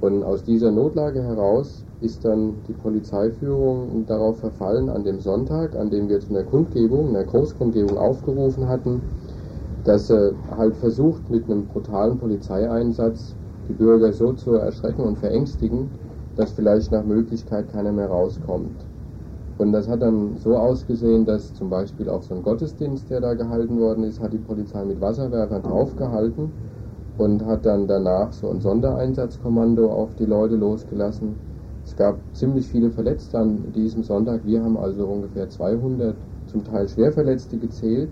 [0.00, 5.90] Und aus dieser Notlage heraus ist dann die Polizeiführung darauf verfallen, an dem Sonntag, an
[5.90, 9.00] dem wir zu einer Kundgebung, einer Großkundgebung aufgerufen hatten,
[9.84, 13.34] dass er halt versucht, mit einem brutalen Polizeieinsatz
[13.68, 15.88] die Bürger so zu erschrecken und verängstigen,
[16.36, 18.84] dass vielleicht nach Möglichkeit keiner mehr rauskommt.
[19.56, 23.34] Und das hat dann so ausgesehen, dass zum Beispiel auf so einen Gottesdienst, der da
[23.34, 26.50] gehalten worden ist, hat die Polizei mit Wasserwerfern draufgehalten
[27.18, 31.34] und hat dann danach so ein Sondereinsatzkommando auf die Leute losgelassen.
[31.84, 34.40] Es gab ziemlich viele Verletzte an diesem Sonntag.
[34.44, 36.14] Wir haben also ungefähr 200
[36.46, 38.08] zum Teil Schwerverletzte gezählt.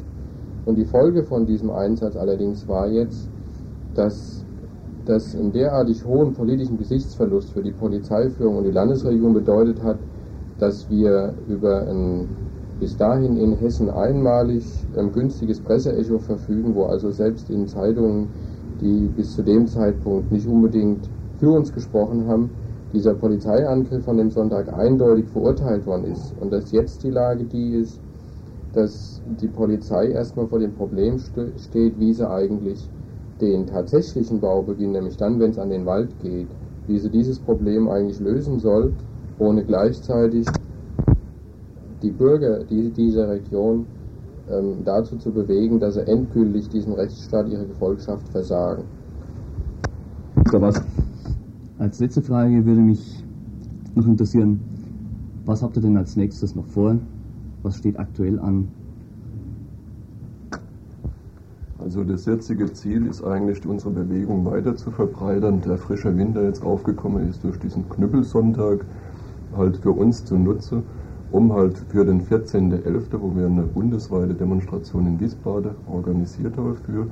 [0.66, 3.28] Und die Folge von diesem Einsatz allerdings war jetzt,
[3.94, 4.44] dass
[5.04, 9.98] das einen derartig hohen politischen Gesichtsverlust für die Polizeiführung und die Landesregierung bedeutet hat,
[10.58, 12.28] dass wir über ein
[12.78, 14.64] bis dahin in Hessen einmalig
[14.96, 18.28] ein günstiges Presseecho verfügen, wo also selbst in Zeitungen
[18.82, 21.08] die bis zu dem Zeitpunkt nicht unbedingt
[21.38, 22.50] für uns gesprochen haben,
[22.92, 26.34] dieser Polizeiangriff an dem Sonntag eindeutig verurteilt worden ist.
[26.40, 27.98] Und dass jetzt die Lage die ist,
[28.74, 32.88] dass die Polizei erstmal vor dem Problem steht, wie sie eigentlich
[33.40, 36.48] den tatsächlichen Baubeginn, nämlich dann, wenn es an den Wald geht,
[36.86, 38.92] wie sie dieses Problem eigentlich lösen soll,
[39.38, 40.46] ohne gleichzeitig
[42.02, 43.86] die Bürger dieser Region
[44.50, 48.84] ähm, dazu zu bewegen, dass sie endgültig diesem Rechtsstaat ihre Gefolgschaft versagen.
[50.52, 50.82] was?
[51.78, 53.24] Als letzte Frage würde mich
[53.94, 54.60] noch interessieren,
[55.44, 56.96] was habt ihr denn als nächstes noch vor?
[57.62, 58.68] Was steht aktuell an?
[61.78, 65.60] Also das jetzige Ziel ist eigentlich, unsere Bewegung weiter zu verbreitern.
[65.62, 68.84] Der frische Wind, der jetzt aufgekommen ist durch diesen Knüppelsonntag,
[69.56, 70.82] halt für uns zunutze,
[71.32, 77.06] um halt für den 14.11., wo wir eine bundesweite Demonstration in Wiesbaden organisiert haben, für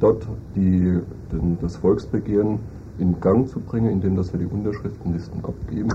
[0.00, 1.00] dort die,
[1.32, 2.58] den, das Volksbegehren
[2.98, 5.92] in Gang zu bringen, indem dass wir die Unterschriftenlisten abgeben.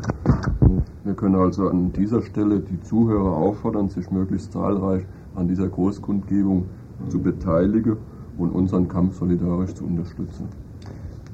[0.61, 5.03] Und wir können also an dieser Stelle die Zuhörer auffordern, sich möglichst zahlreich
[5.35, 6.65] an dieser Großkundgebung
[7.09, 7.97] zu beteiligen
[8.37, 10.47] und unseren Kampf solidarisch zu unterstützen.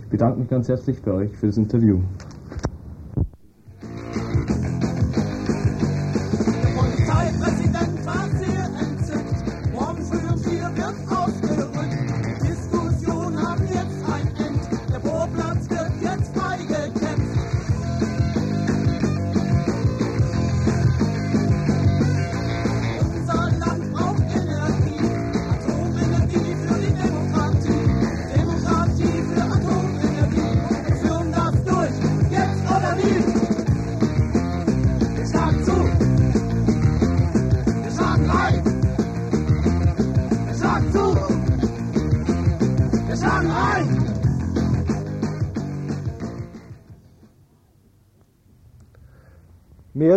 [0.02, 2.00] Ich bedanke mich ganz herzlich bei euch für das Interview.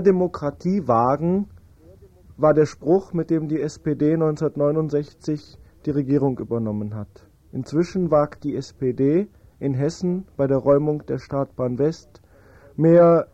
[0.00, 1.50] Mehr Demokratie wagen
[2.38, 7.28] war der Spruch, mit dem die SPD 1969 die Regierung übernommen hat.
[7.52, 9.28] Inzwischen wagt die SPD
[9.58, 12.22] in Hessen bei der Räumung der Startbahn West
[12.76, 13.28] mehr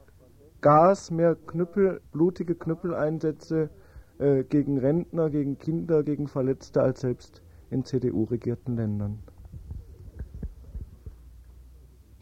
[0.61, 3.71] Gas, mehr Knüppel, blutige Knüppeleinsätze
[4.19, 9.21] äh, gegen Rentner, gegen Kinder, gegen Verletzte als selbst in CDU-regierten Ländern.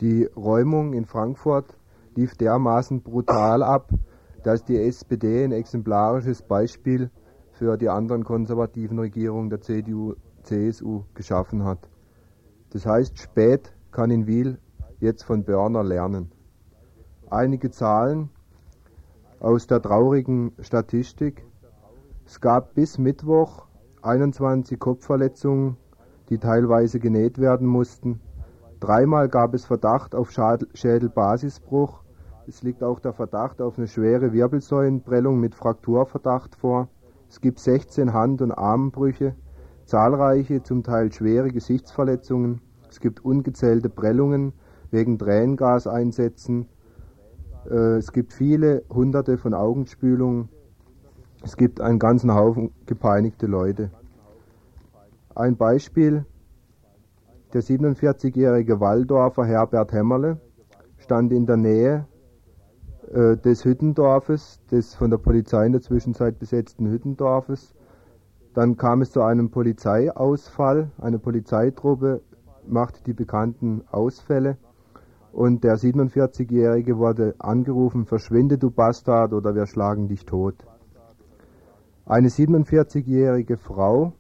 [0.03, 1.79] Die Räumung in Frankfurt
[2.15, 3.89] lief dermaßen brutal ab,
[4.45, 7.11] dass die SPD ein exemplarisches Beispiel
[7.53, 11.89] für die anderen konservativen Regierungen der CDU, CSU geschaffen hat.
[12.71, 14.59] Das heißt, spät kann in Wiel
[15.01, 16.31] jetzt von Börner lernen.
[17.31, 18.29] Einige Zahlen
[19.41, 21.47] aus der traurigen Statistik.
[22.27, 23.67] Es gab bis Mittwoch
[24.03, 25.79] 21 Kopfverletzungen,
[26.29, 28.21] die teilweise genäht werden mussten.
[28.81, 32.04] Dreimal gab es Verdacht auf Schädelbasisbruch
[32.47, 36.89] es liegt auch der Verdacht auf eine schwere Wirbelsäulenprellung mit Frakturverdacht vor.
[37.29, 39.35] Es gibt 16 Hand- und Armbrüche,
[39.87, 42.61] zahlreiche, zum Teil schwere Gesichtsverletzungen.
[42.91, 44.53] Es gibt ungezählte Prellungen
[44.91, 46.67] wegen Tränengaseinsätzen.
[47.69, 50.49] Äh, es gibt viele hunderte von Augenspülungen.
[51.43, 53.91] Es gibt einen ganzen Haufen gepeinigte Leute.
[55.35, 56.25] Ein Beispiel,
[57.53, 60.41] der 47-jährige Waldorfer Herbert Hämmerle
[60.99, 62.07] stand in der Nähe
[63.13, 67.75] äh, des Hüttendorfes, des von der Polizei in der Zwischenzeit besetzten Hüttendorfes.
[68.55, 70.91] Dann kam es zu einem Polizeiausfall.
[70.99, 72.21] Eine Polizeitruppe
[72.67, 74.57] machte die bekannten Ausfälle
[75.35, 80.55] und der 47-Jährige wurde angerufen, verschwinde du Bastard oder wir schlagen dich tot.
[82.07, 84.13] Eine 47-jährige Frau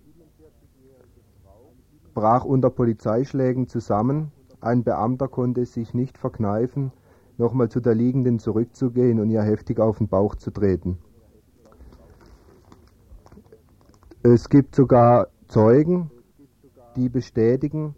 [2.14, 4.32] brach unter Polizeischlägen zusammen.
[4.60, 6.90] Ein Beamter konnte sich nicht verkneifen,
[7.38, 10.98] nochmal zu der Liegenden zurückzugehen und ihr heftig auf den Bauch zu treten.
[14.22, 16.10] Es gibt sogar Zeugen,
[16.96, 17.94] die bestätigen,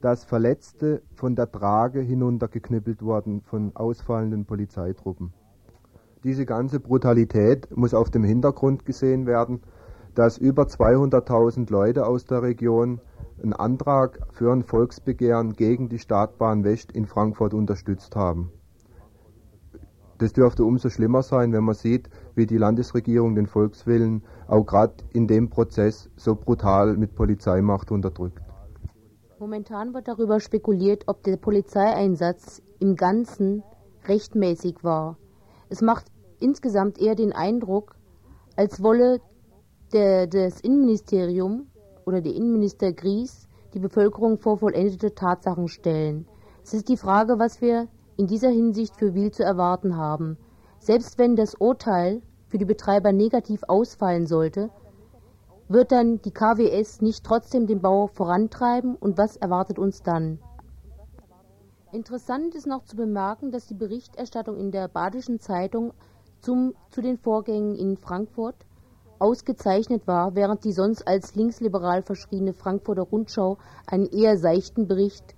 [0.00, 5.32] dass Verletzte von der Trage hinuntergeknüppelt wurden von ausfallenden Polizeitruppen.
[6.24, 9.60] Diese ganze Brutalität muss auf dem Hintergrund gesehen werden,
[10.14, 13.00] dass über 200.000 Leute aus der Region
[13.42, 18.50] einen Antrag für ein Volksbegehren gegen die Startbahn West in Frankfurt unterstützt haben.
[20.18, 24.94] Das dürfte umso schlimmer sein, wenn man sieht, wie die Landesregierung den Volkswillen auch gerade
[25.12, 28.40] in dem Prozess so brutal mit Polizeimacht unterdrückt.
[29.38, 33.62] Momentan wird darüber spekuliert, ob der Polizeieinsatz im Ganzen
[34.06, 35.18] rechtmäßig war.
[35.68, 36.06] Es macht
[36.40, 37.96] insgesamt eher den Eindruck,
[38.56, 39.20] als wolle
[39.92, 41.66] der, das Innenministerium
[42.06, 46.26] oder der Innenminister Gries die Bevölkerung vor vollendete Tatsachen stellen.
[46.64, 50.36] Es ist die Frage, was wir in dieser Hinsicht für Wiel zu erwarten haben.
[50.78, 54.70] Selbst wenn das Urteil für die Betreiber negativ ausfallen sollte,
[55.68, 60.38] wird dann die KWS nicht trotzdem den Bau vorantreiben und was erwartet uns dann?
[61.92, 65.92] Interessant ist noch zu bemerken, dass die Berichterstattung in der Badischen Zeitung
[66.40, 68.56] zum, zu den Vorgängen in Frankfurt
[69.18, 75.35] ausgezeichnet war, während die sonst als linksliberal verschriebene Frankfurter Rundschau einen eher seichten Bericht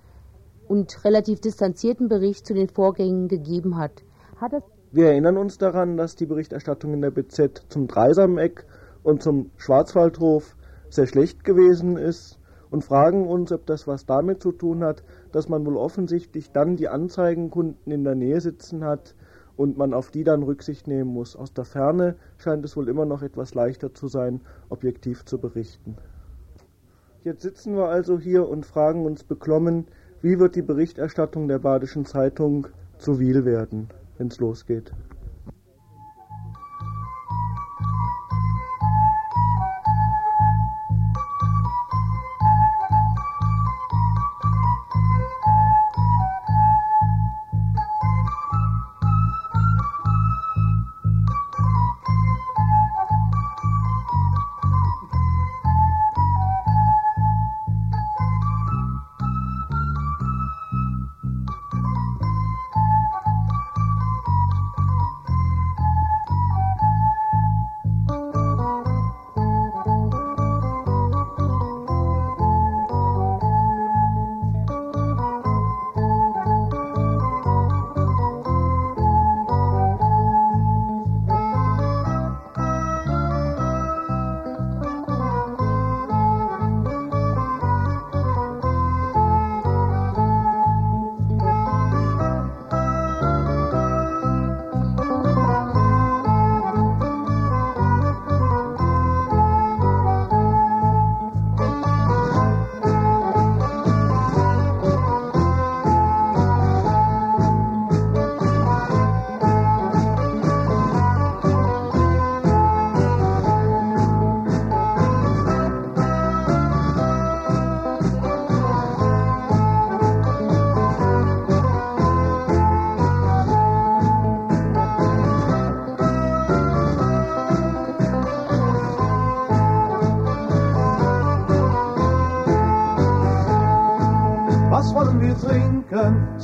[0.69, 4.03] und relativ distanzierten Bericht zu den Vorgängen gegeben hat.
[4.37, 4.53] hat
[4.91, 8.65] Wir erinnern uns daran, dass die Berichterstattung in der BZ zum Dreisameck
[9.01, 10.55] und zum Schwarzwaldhof
[10.89, 12.39] sehr schlecht gewesen ist
[12.69, 16.75] und fragen uns, ob das was damit zu tun hat, dass man wohl offensichtlich dann
[16.75, 19.15] die Anzeigenkunden in der Nähe sitzen hat
[19.57, 21.35] und man auf die dann Rücksicht nehmen muss.
[21.35, 25.97] Aus der Ferne scheint es wohl immer noch etwas leichter zu sein, objektiv zu berichten.
[27.23, 29.87] Jetzt sitzen wir also hier und fragen uns beklommen,
[30.21, 32.67] wie wird die Berichterstattung der Badischen Zeitung
[32.97, 34.91] zu Wiel werden, wenn es losgeht.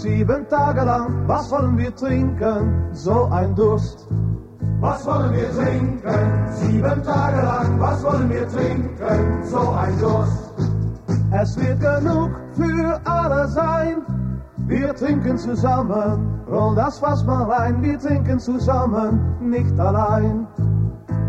[0.05, 1.27] Sieben Tage lang.
[1.27, 2.89] Was wollen wir trinken?
[2.91, 4.07] So ein Durst.
[4.79, 6.47] Was wollen wir trinken?
[6.51, 7.79] Sieben Tage lang.
[7.79, 9.43] Was wollen wir trinken?
[9.45, 10.53] So ein Durst.
[11.31, 14.03] Es wird genug für alle sein.
[14.67, 16.39] Wir trinken zusammen.
[16.51, 17.81] Roll das Fass mal rein.
[17.81, 20.45] Wir trinken zusammen, nicht allein.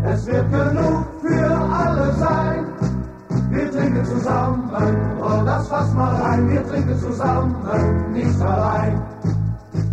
[0.03, 2.66] Es wird genug für alle sein.
[3.57, 4.69] Wir trinken zusammen,
[5.19, 7.55] roll das Fass mal rein, wir trinken zusammen,
[8.13, 9.01] nicht allein.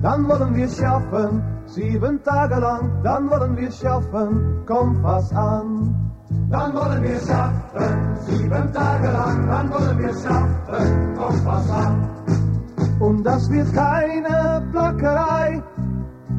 [0.02, 5.94] Dann wollen wir schaffen, sieben Tage lang, dann wollen wir schaffen, komm Fass an.
[6.50, 12.10] Dann wollen wir schaffen, sieben Tage lang, dann wollen wir schaffen, komm Fass an.
[13.00, 15.62] Und das wird keine Plackerei,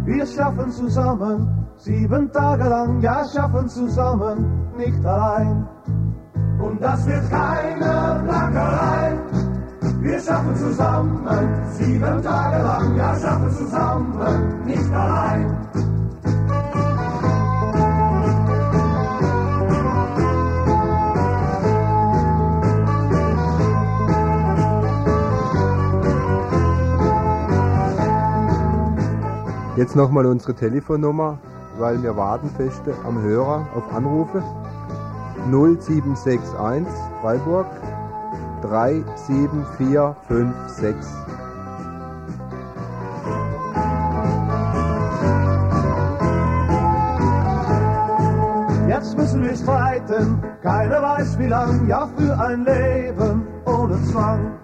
[0.05, 4.45] wir schaffen zusammen, sieben Tage lang, ja schaffen zusammen,
[4.77, 5.67] nicht allein.
[6.59, 9.17] Und das wird keine Plackerei.
[9.99, 11.27] Wir schaffen zusammen,
[11.71, 15.55] sieben Tage lang, ja schaffen zusammen, nicht allein.
[29.75, 31.37] Jetzt nochmal unsere Telefonnummer,
[31.77, 34.41] weil wir warten feste am Hörer auf Anrufe.
[35.45, 36.85] 0761
[37.21, 37.67] Freiburg
[38.61, 40.95] 37456.
[48.87, 54.57] Jetzt müssen wir streiten, keiner weiß wie lang, ja für ein Leben ohne Zwang.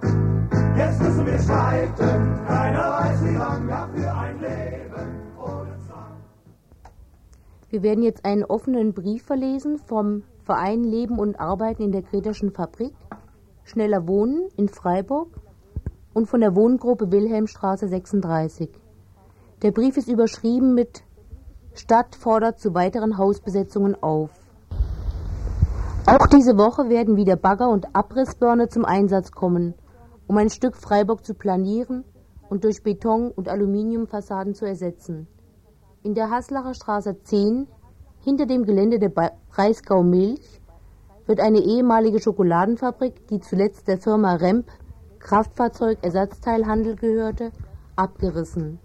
[0.75, 6.15] Jetzt müssen wir streiten, keiner weiß wie lang, ja für ein Leben ohne Zwang.
[7.69, 12.51] Wir werden jetzt einen offenen Brief verlesen vom Verein Leben und Arbeiten in der Kreterschen
[12.51, 12.93] Fabrik,
[13.63, 15.29] Schneller Wohnen in Freiburg
[16.13, 18.69] und von der Wohngruppe Wilhelmstraße 36.
[19.61, 21.03] Der Brief ist überschrieben mit
[21.73, 24.31] Stadt fordert zu weiteren Hausbesetzungen auf.
[26.07, 29.75] Auch diese Woche werden wieder Bagger und Abrissbörne zum Einsatz kommen,
[30.27, 32.03] um ein Stück Freiburg zu planieren
[32.49, 35.27] und durch Beton- und Aluminiumfassaden zu ersetzen.
[36.03, 37.67] In der Haslacher Straße 10,
[38.24, 39.11] hinter dem Gelände der
[39.49, 40.61] Breisgau Milch,
[41.26, 44.67] wird eine ehemalige Schokoladenfabrik, die zuletzt der Firma Remp
[45.19, 47.51] Kraftfahrzeugersatzteilhandel gehörte,
[47.95, 48.80] abgerissen.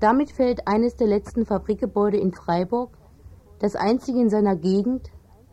[0.00, 2.90] Damit fällt eines der letzten Fabrikgebäude in Freiburg,
[3.58, 5.10] das einzige in seiner Gegend,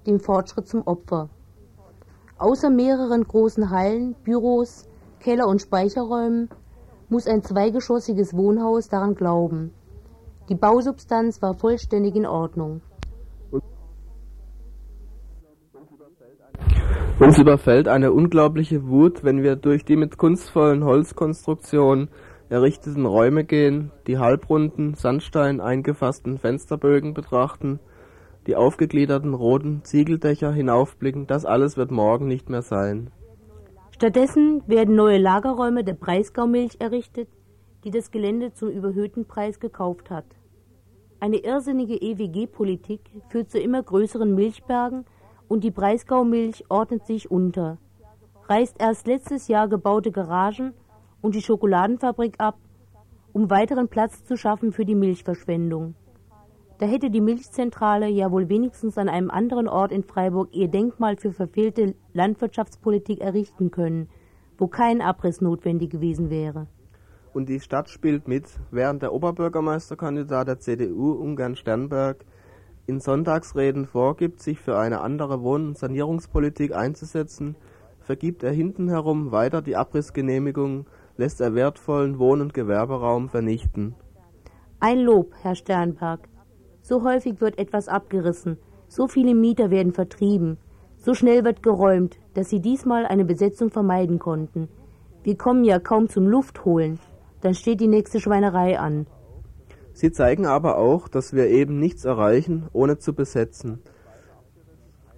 [0.08, 1.30] dem Fortschritt zum Opfer.
[2.38, 4.88] Außer mehreren großen Hallen, Büros,
[5.20, 6.50] Keller- und Speicherräumen
[7.10, 9.74] muss ein zweigeschossiges Wohnhaus daran glauben.
[10.52, 12.82] Die Bausubstanz war vollständig in Ordnung.
[17.22, 22.10] Uns überfällt eine unglaubliche Wut, wenn wir durch die mit kunstvollen Holzkonstruktionen
[22.50, 27.80] errichteten Räume gehen, die halbrunden, Sandstein eingefassten Fensterbögen betrachten,
[28.46, 33.10] die aufgegliederten roten Ziegeldächer hinaufblicken, das alles wird morgen nicht mehr sein.
[33.92, 37.30] Stattdessen werden neue Lagerräume der Breisgaumilch errichtet,
[37.86, 40.26] die das Gelände zum überhöhten Preis gekauft hat.
[41.22, 45.06] Eine irrsinnige EWG-Politik führt zu immer größeren Milchbergen
[45.48, 47.78] und die Breisgaumilch ordnet sich unter,
[48.50, 50.74] reißt erst letztes Jahr gebaute Garagen
[51.22, 52.58] und die Schokoladenfabrik ab,
[53.34, 55.94] um weiteren Platz zu schaffen für die Milchverschwendung.
[56.80, 61.18] Da hätte die Milchzentrale ja wohl wenigstens an einem anderen Ort in Freiburg ihr Denkmal
[61.18, 64.10] für verfehlte Landwirtschaftspolitik errichten können,
[64.58, 66.66] wo kein Abriss notwendig gewesen wäre.
[67.34, 72.26] Und die Stadt spielt mit, während der Oberbürgermeisterkandidat der CDU Ungarn Sternberg
[72.88, 77.56] in Sonntagsreden vorgibt, sich für eine andere Wohn- und Sanierungspolitik einzusetzen,
[78.02, 83.96] vergibt er hinten herum weiter die Abrissgenehmigung, lässt er wertvollen Wohn- und Gewerberaum vernichten.
[84.82, 86.28] Ein Lob, Herr Sternberg.
[86.82, 88.58] So häufig wird etwas abgerissen,
[88.88, 90.58] so viele Mieter werden vertrieben,
[90.98, 94.68] so schnell wird geräumt, dass sie diesmal eine Besetzung vermeiden konnten.
[95.24, 97.00] Wir kommen ja kaum zum Luftholen,
[97.42, 99.08] dann steht die nächste Schweinerei an.
[99.94, 103.82] Sie zeigen aber auch, dass wir eben nichts erreichen, ohne zu besetzen.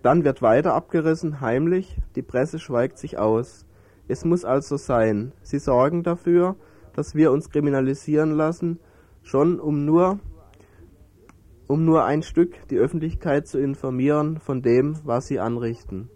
[0.01, 3.65] Dann wird weiter abgerissen, heimlich, die Presse schweigt sich aus.
[4.07, 5.32] Es muss also sein.
[5.43, 6.55] Sie sorgen dafür,
[6.93, 8.80] dass wir uns kriminalisieren lassen,
[9.21, 10.19] schon um nur
[11.67, 16.09] um nur ein Stück die Öffentlichkeit zu informieren von dem, was sie anrichten.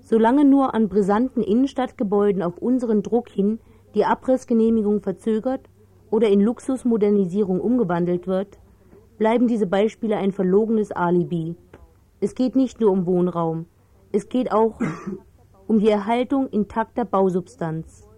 [0.00, 3.58] Solange nur an brisanten Innenstadtgebäuden auf unseren Druck hin
[3.94, 5.68] die Abrissgenehmigung verzögert
[6.10, 8.58] oder in Luxusmodernisierung umgewandelt wird,
[9.18, 11.56] bleiben diese Beispiele ein verlogenes Alibi.
[12.20, 13.66] Es geht nicht nur um Wohnraum,
[14.12, 14.80] es geht auch
[15.66, 18.08] um die Erhaltung intakter Bausubstanz.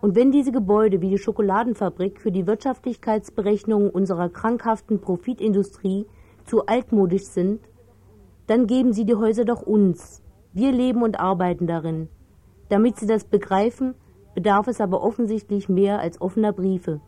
[0.00, 6.06] Und wenn diese Gebäude wie die Schokoladenfabrik für die Wirtschaftlichkeitsberechnungen unserer krankhaften Profitindustrie
[6.46, 7.60] zu altmodisch sind,
[8.46, 10.22] dann geben sie die Häuser doch uns.
[10.52, 12.08] Wir leben und arbeiten darin.
[12.70, 13.94] Damit sie das begreifen,
[14.34, 17.00] bedarf es aber offensichtlich mehr als offener Briefe.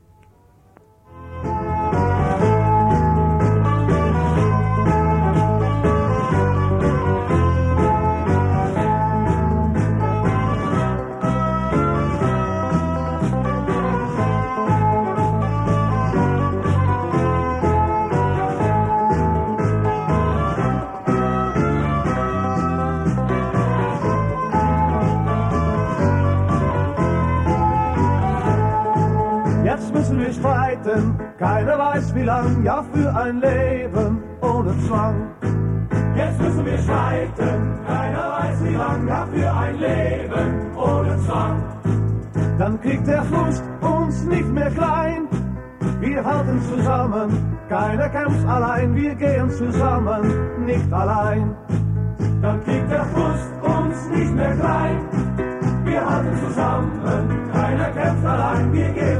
[30.32, 35.30] Streiten, keiner weiß wie lang, ja für ein Leben ohne Zwang.
[36.16, 41.62] Jetzt müssen wir streiten, keiner weiß wie lang, ja für ein Leben ohne Zwang.
[42.58, 45.28] Dann kriegt der Frust uns nicht mehr klein.
[46.00, 51.54] Wir halten zusammen, keiner kämpft allein, wir gehen zusammen, nicht allein.
[52.40, 54.98] Dann kriegt der Frust uns nicht mehr klein.
[55.84, 59.11] Wir halten zusammen, keiner kämpft allein, wir gehen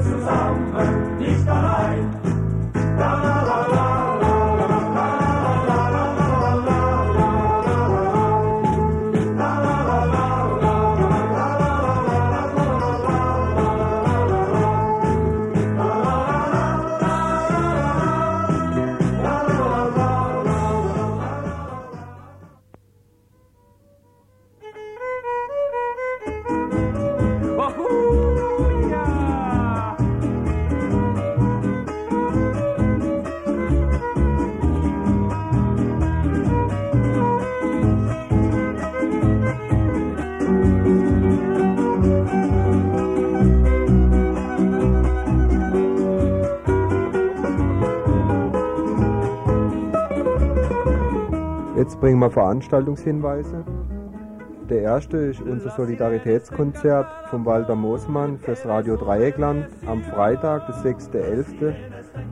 [51.83, 53.65] Jetzt bringen wir Veranstaltungshinweise.
[54.71, 61.75] Der erste ist unser Solidaritätskonzert vom Walter Moosmann fürs Radio Dreieckland am Freitag, des 6.11.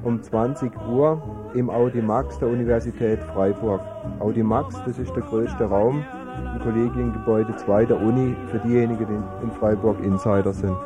[0.05, 1.20] um 20 Uhr
[1.55, 3.80] im Audimax der Universität Freiburg.
[4.20, 6.05] Audimax, das ist der größte Raum
[6.55, 10.76] im Kollegiengebäude 2 der Uni für diejenigen, die in Freiburg Insider sind.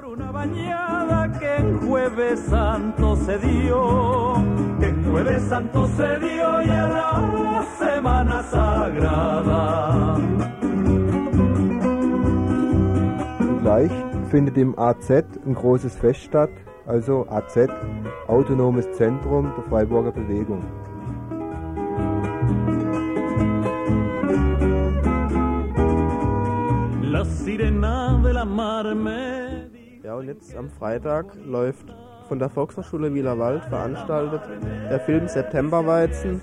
[13.62, 13.90] Gleich
[14.30, 16.50] findet im AZ ein großes Fest statt,
[16.86, 17.68] also AZ,
[18.26, 20.62] Autonomes Zentrum der Freiburger Bewegung.
[27.14, 29.70] La sirena de la mar me
[30.02, 31.94] Ja, und jetzt am Freitag läuft
[32.26, 34.40] von der Volkshochschule Wielerwald veranstaltet
[34.90, 36.42] der Film Septemberweizen.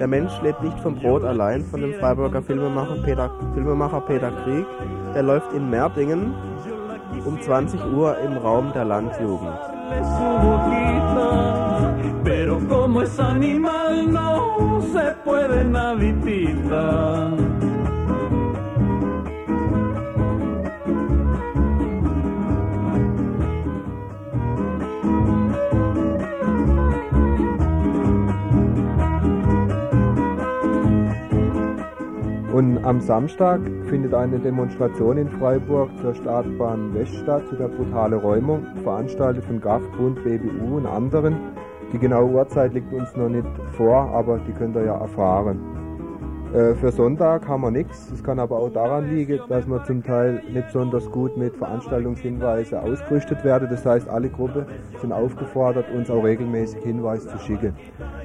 [0.00, 4.66] Der Mensch lebt nicht vom Brot allein von dem Freiburger Filmemacher Peter, Filmemacher Peter Krieg.
[5.14, 6.34] Der läuft in Merdingen
[7.24, 9.56] um 20 Uhr im Raum der Landjugend.
[12.24, 17.30] pero como es animal no se puede naditita.
[32.56, 38.16] Und am Samstag findet eine Demonstration in Freiburg zur Startbahn West statt, zu der brutale
[38.16, 41.36] Räumung, veranstaltet von GAF, Bund, BBU und anderen.
[41.92, 45.60] Die genaue Uhrzeit liegt uns noch nicht vor, aber die könnt ihr ja erfahren.
[46.56, 48.08] Äh, für Sonntag haben wir nichts.
[48.08, 52.78] Das kann aber auch daran liegen, dass wir zum Teil nicht besonders gut mit Veranstaltungshinweisen
[52.78, 53.68] ausgerüstet werden.
[53.70, 54.64] Das heißt, alle Gruppen
[54.98, 57.76] sind aufgefordert, uns auch regelmäßig Hinweise zu schicken.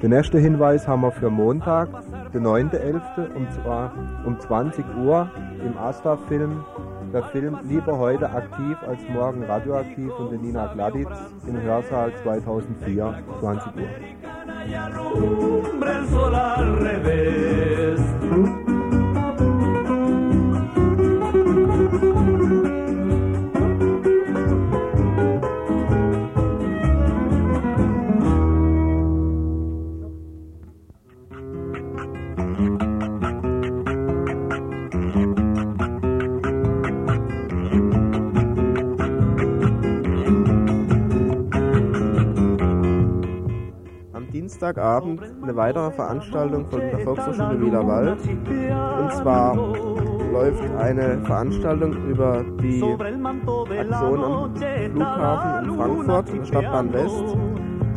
[0.02, 1.90] Den ersten Hinweis haben wir für Montag,
[2.32, 3.34] den 9.11.
[3.34, 3.92] und zwar
[4.24, 5.30] um 20 Uhr
[5.62, 6.64] im Asta-Film.
[7.12, 13.14] Der Film Lieber heute aktiv als morgen radioaktiv von der Nina Gladitz im Hörsaal 2004,
[13.40, 14.31] 20 Uhr.
[14.64, 18.00] Hombre, el sol al revés.
[44.32, 48.18] Dienstagabend eine weitere Veranstaltung von der Volkshochschule Wielerwald.
[48.26, 49.54] Und zwar
[50.32, 57.36] läuft eine Veranstaltung über die Aktion am Flughafen in Frankfurt, in der Stadtbahn West.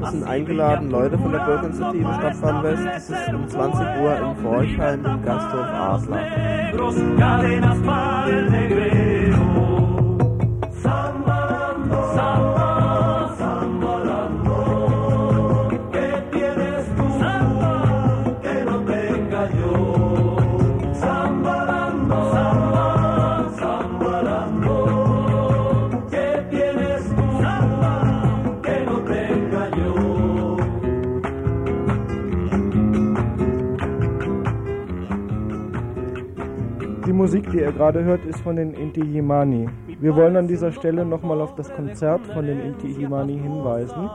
[0.02, 2.86] Das sind eingeladen Leute von der Bürgerinitiative Stadtbahn West.
[2.86, 6.20] Das ist um 20 Uhr im Forchheim im Gasthof Adler.
[37.26, 39.68] Musik, die ihr gerade hört, ist von den Inti Illimani.
[40.00, 44.12] Wir wollen an dieser Stelle nochmal auf das Konzert von den Inti Illimani hinweisen.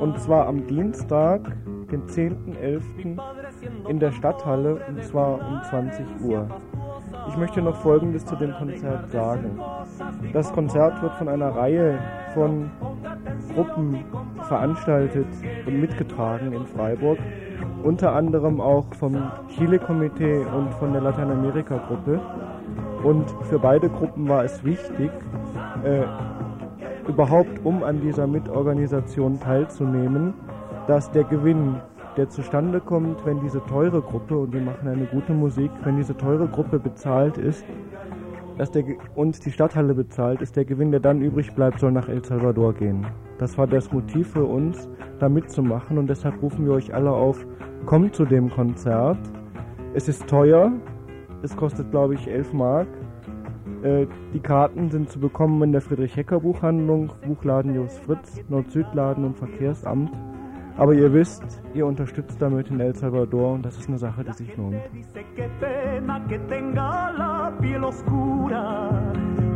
[0.00, 1.42] Und zwar am Dienstag,
[1.92, 3.20] den 10.11.
[3.88, 6.48] in der Stadthalle und zwar um 20 Uhr.
[7.28, 9.60] Ich möchte noch Folgendes zu dem Konzert sagen.
[10.32, 11.98] Das Konzert wird von einer Reihe
[12.34, 12.70] von
[13.54, 14.04] Gruppen
[14.48, 15.26] veranstaltet
[15.66, 17.18] und mitgetragen in Freiburg.
[17.82, 22.20] Unter anderem auch vom Chile-Komitee und von der Lateinamerika-Gruppe.
[23.02, 25.10] Und für beide Gruppen war es wichtig,
[25.84, 26.04] äh,
[27.08, 30.34] überhaupt um an dieser Mitorganisation teilzunehmen,
[30.86, 31.76] dass der Gewinn,
[32.16, 36.16] der zustande kommt, wenn diese teure Gruppe, und die machen eine gute Musik, wenn diese
[36.16, 37.64] teure Gruppe bezahlt ist,
[38.58, 38.84] dass der
[39.14, 42.74] und die Stadthalle bezahlt ist, der Gewinn, der dann übrig bleibt, soll nach El Salvador
[42.74, 43.06] gehen.
[43.38, 44.88] Das war das Motiv für uns,
[45.18, 47.46] da mitzumachen und deshalb rufen wir euch alle auf,
[47.86, 49.18] kommt zu dem Konzert.
[49.94, 50.72] Es ist teuer,
[51.42, 52.88] es kostet glaube ich 11 Mark.
[53.82, 60.10] Äh, die Karten sind zu bekommen in der Friedrich-Hecker-Buchhandlung, Buchladen Jos Fritz, Nord-Süd-Laden und Verkehrsamt.
[60.76, 61.42] Aber ihr wisst,
[61.74, 64.76] ihr unterstützt damit in El Salvador und das ist eine Sache, die sich lohnt.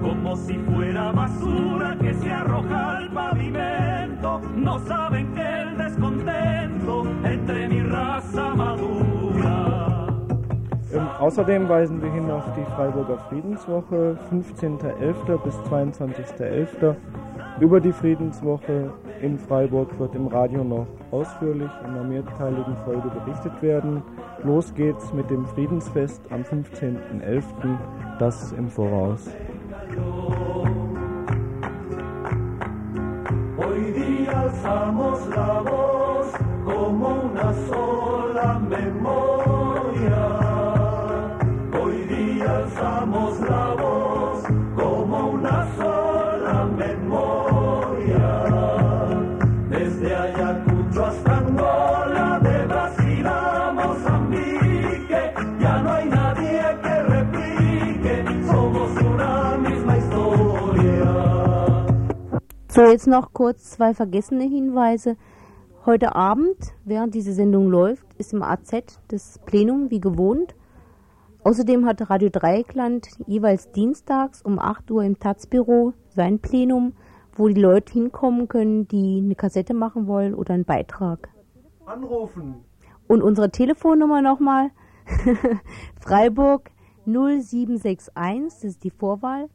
[0.04, 4.40] Como si fuera basura que se arroja al pavimento.
[4.54, 9.84] No saben que el descontento entre mi raza madura.
[11.18, 15.42] Außerdem weisen wir hin auf die Freiburger Friedenswoche, 15.11.
[15.42, 16.94] bis 22.11.
[17.64, 18.92] Über die Friedenswoche
[19.22, 24.02] in Freiburg wird im Radio noch ausführlich in einer mehrteiligen Folge berichtet werden.
[24.42, 27.42] Los geht's mit dem Friedensfest am 15.11.
[28.18, 29.30] Das im Voraus.
[33.56, 36.32] Hoy día alzamos la voz
[36.66, 40.28] como una sola memoria.
[41.72, 43.40] Hoy día alzamos
[62.75, 65.16] So, jetzt noch kurz zwei vergessene Hinweise.
[65.87, 70.57] Heute Abend, während diese Sendung läuft, ist im AZ das Plenum wie gewohnt.
[71.45, 76.95] Außerdem hat Radio Dreieckland jeweils dienstags um 8 Uhr im Taz-Büro sein Plenum,
[77.37, 81.29] wo die Leute hinkommen können, die eine Kassette machen wollen oder einen Beitrag.
[81.87, 82.64] Anrufen!
[83.07, 84.70] Und unsere Telefonnummer nochmal.
[86.01, 86.72] Freiburg
[87.07, 88.12] 0761,
[88.47, 89.49] das ist die Vorwahl,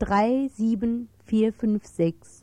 [0.00, 2.37] 37456.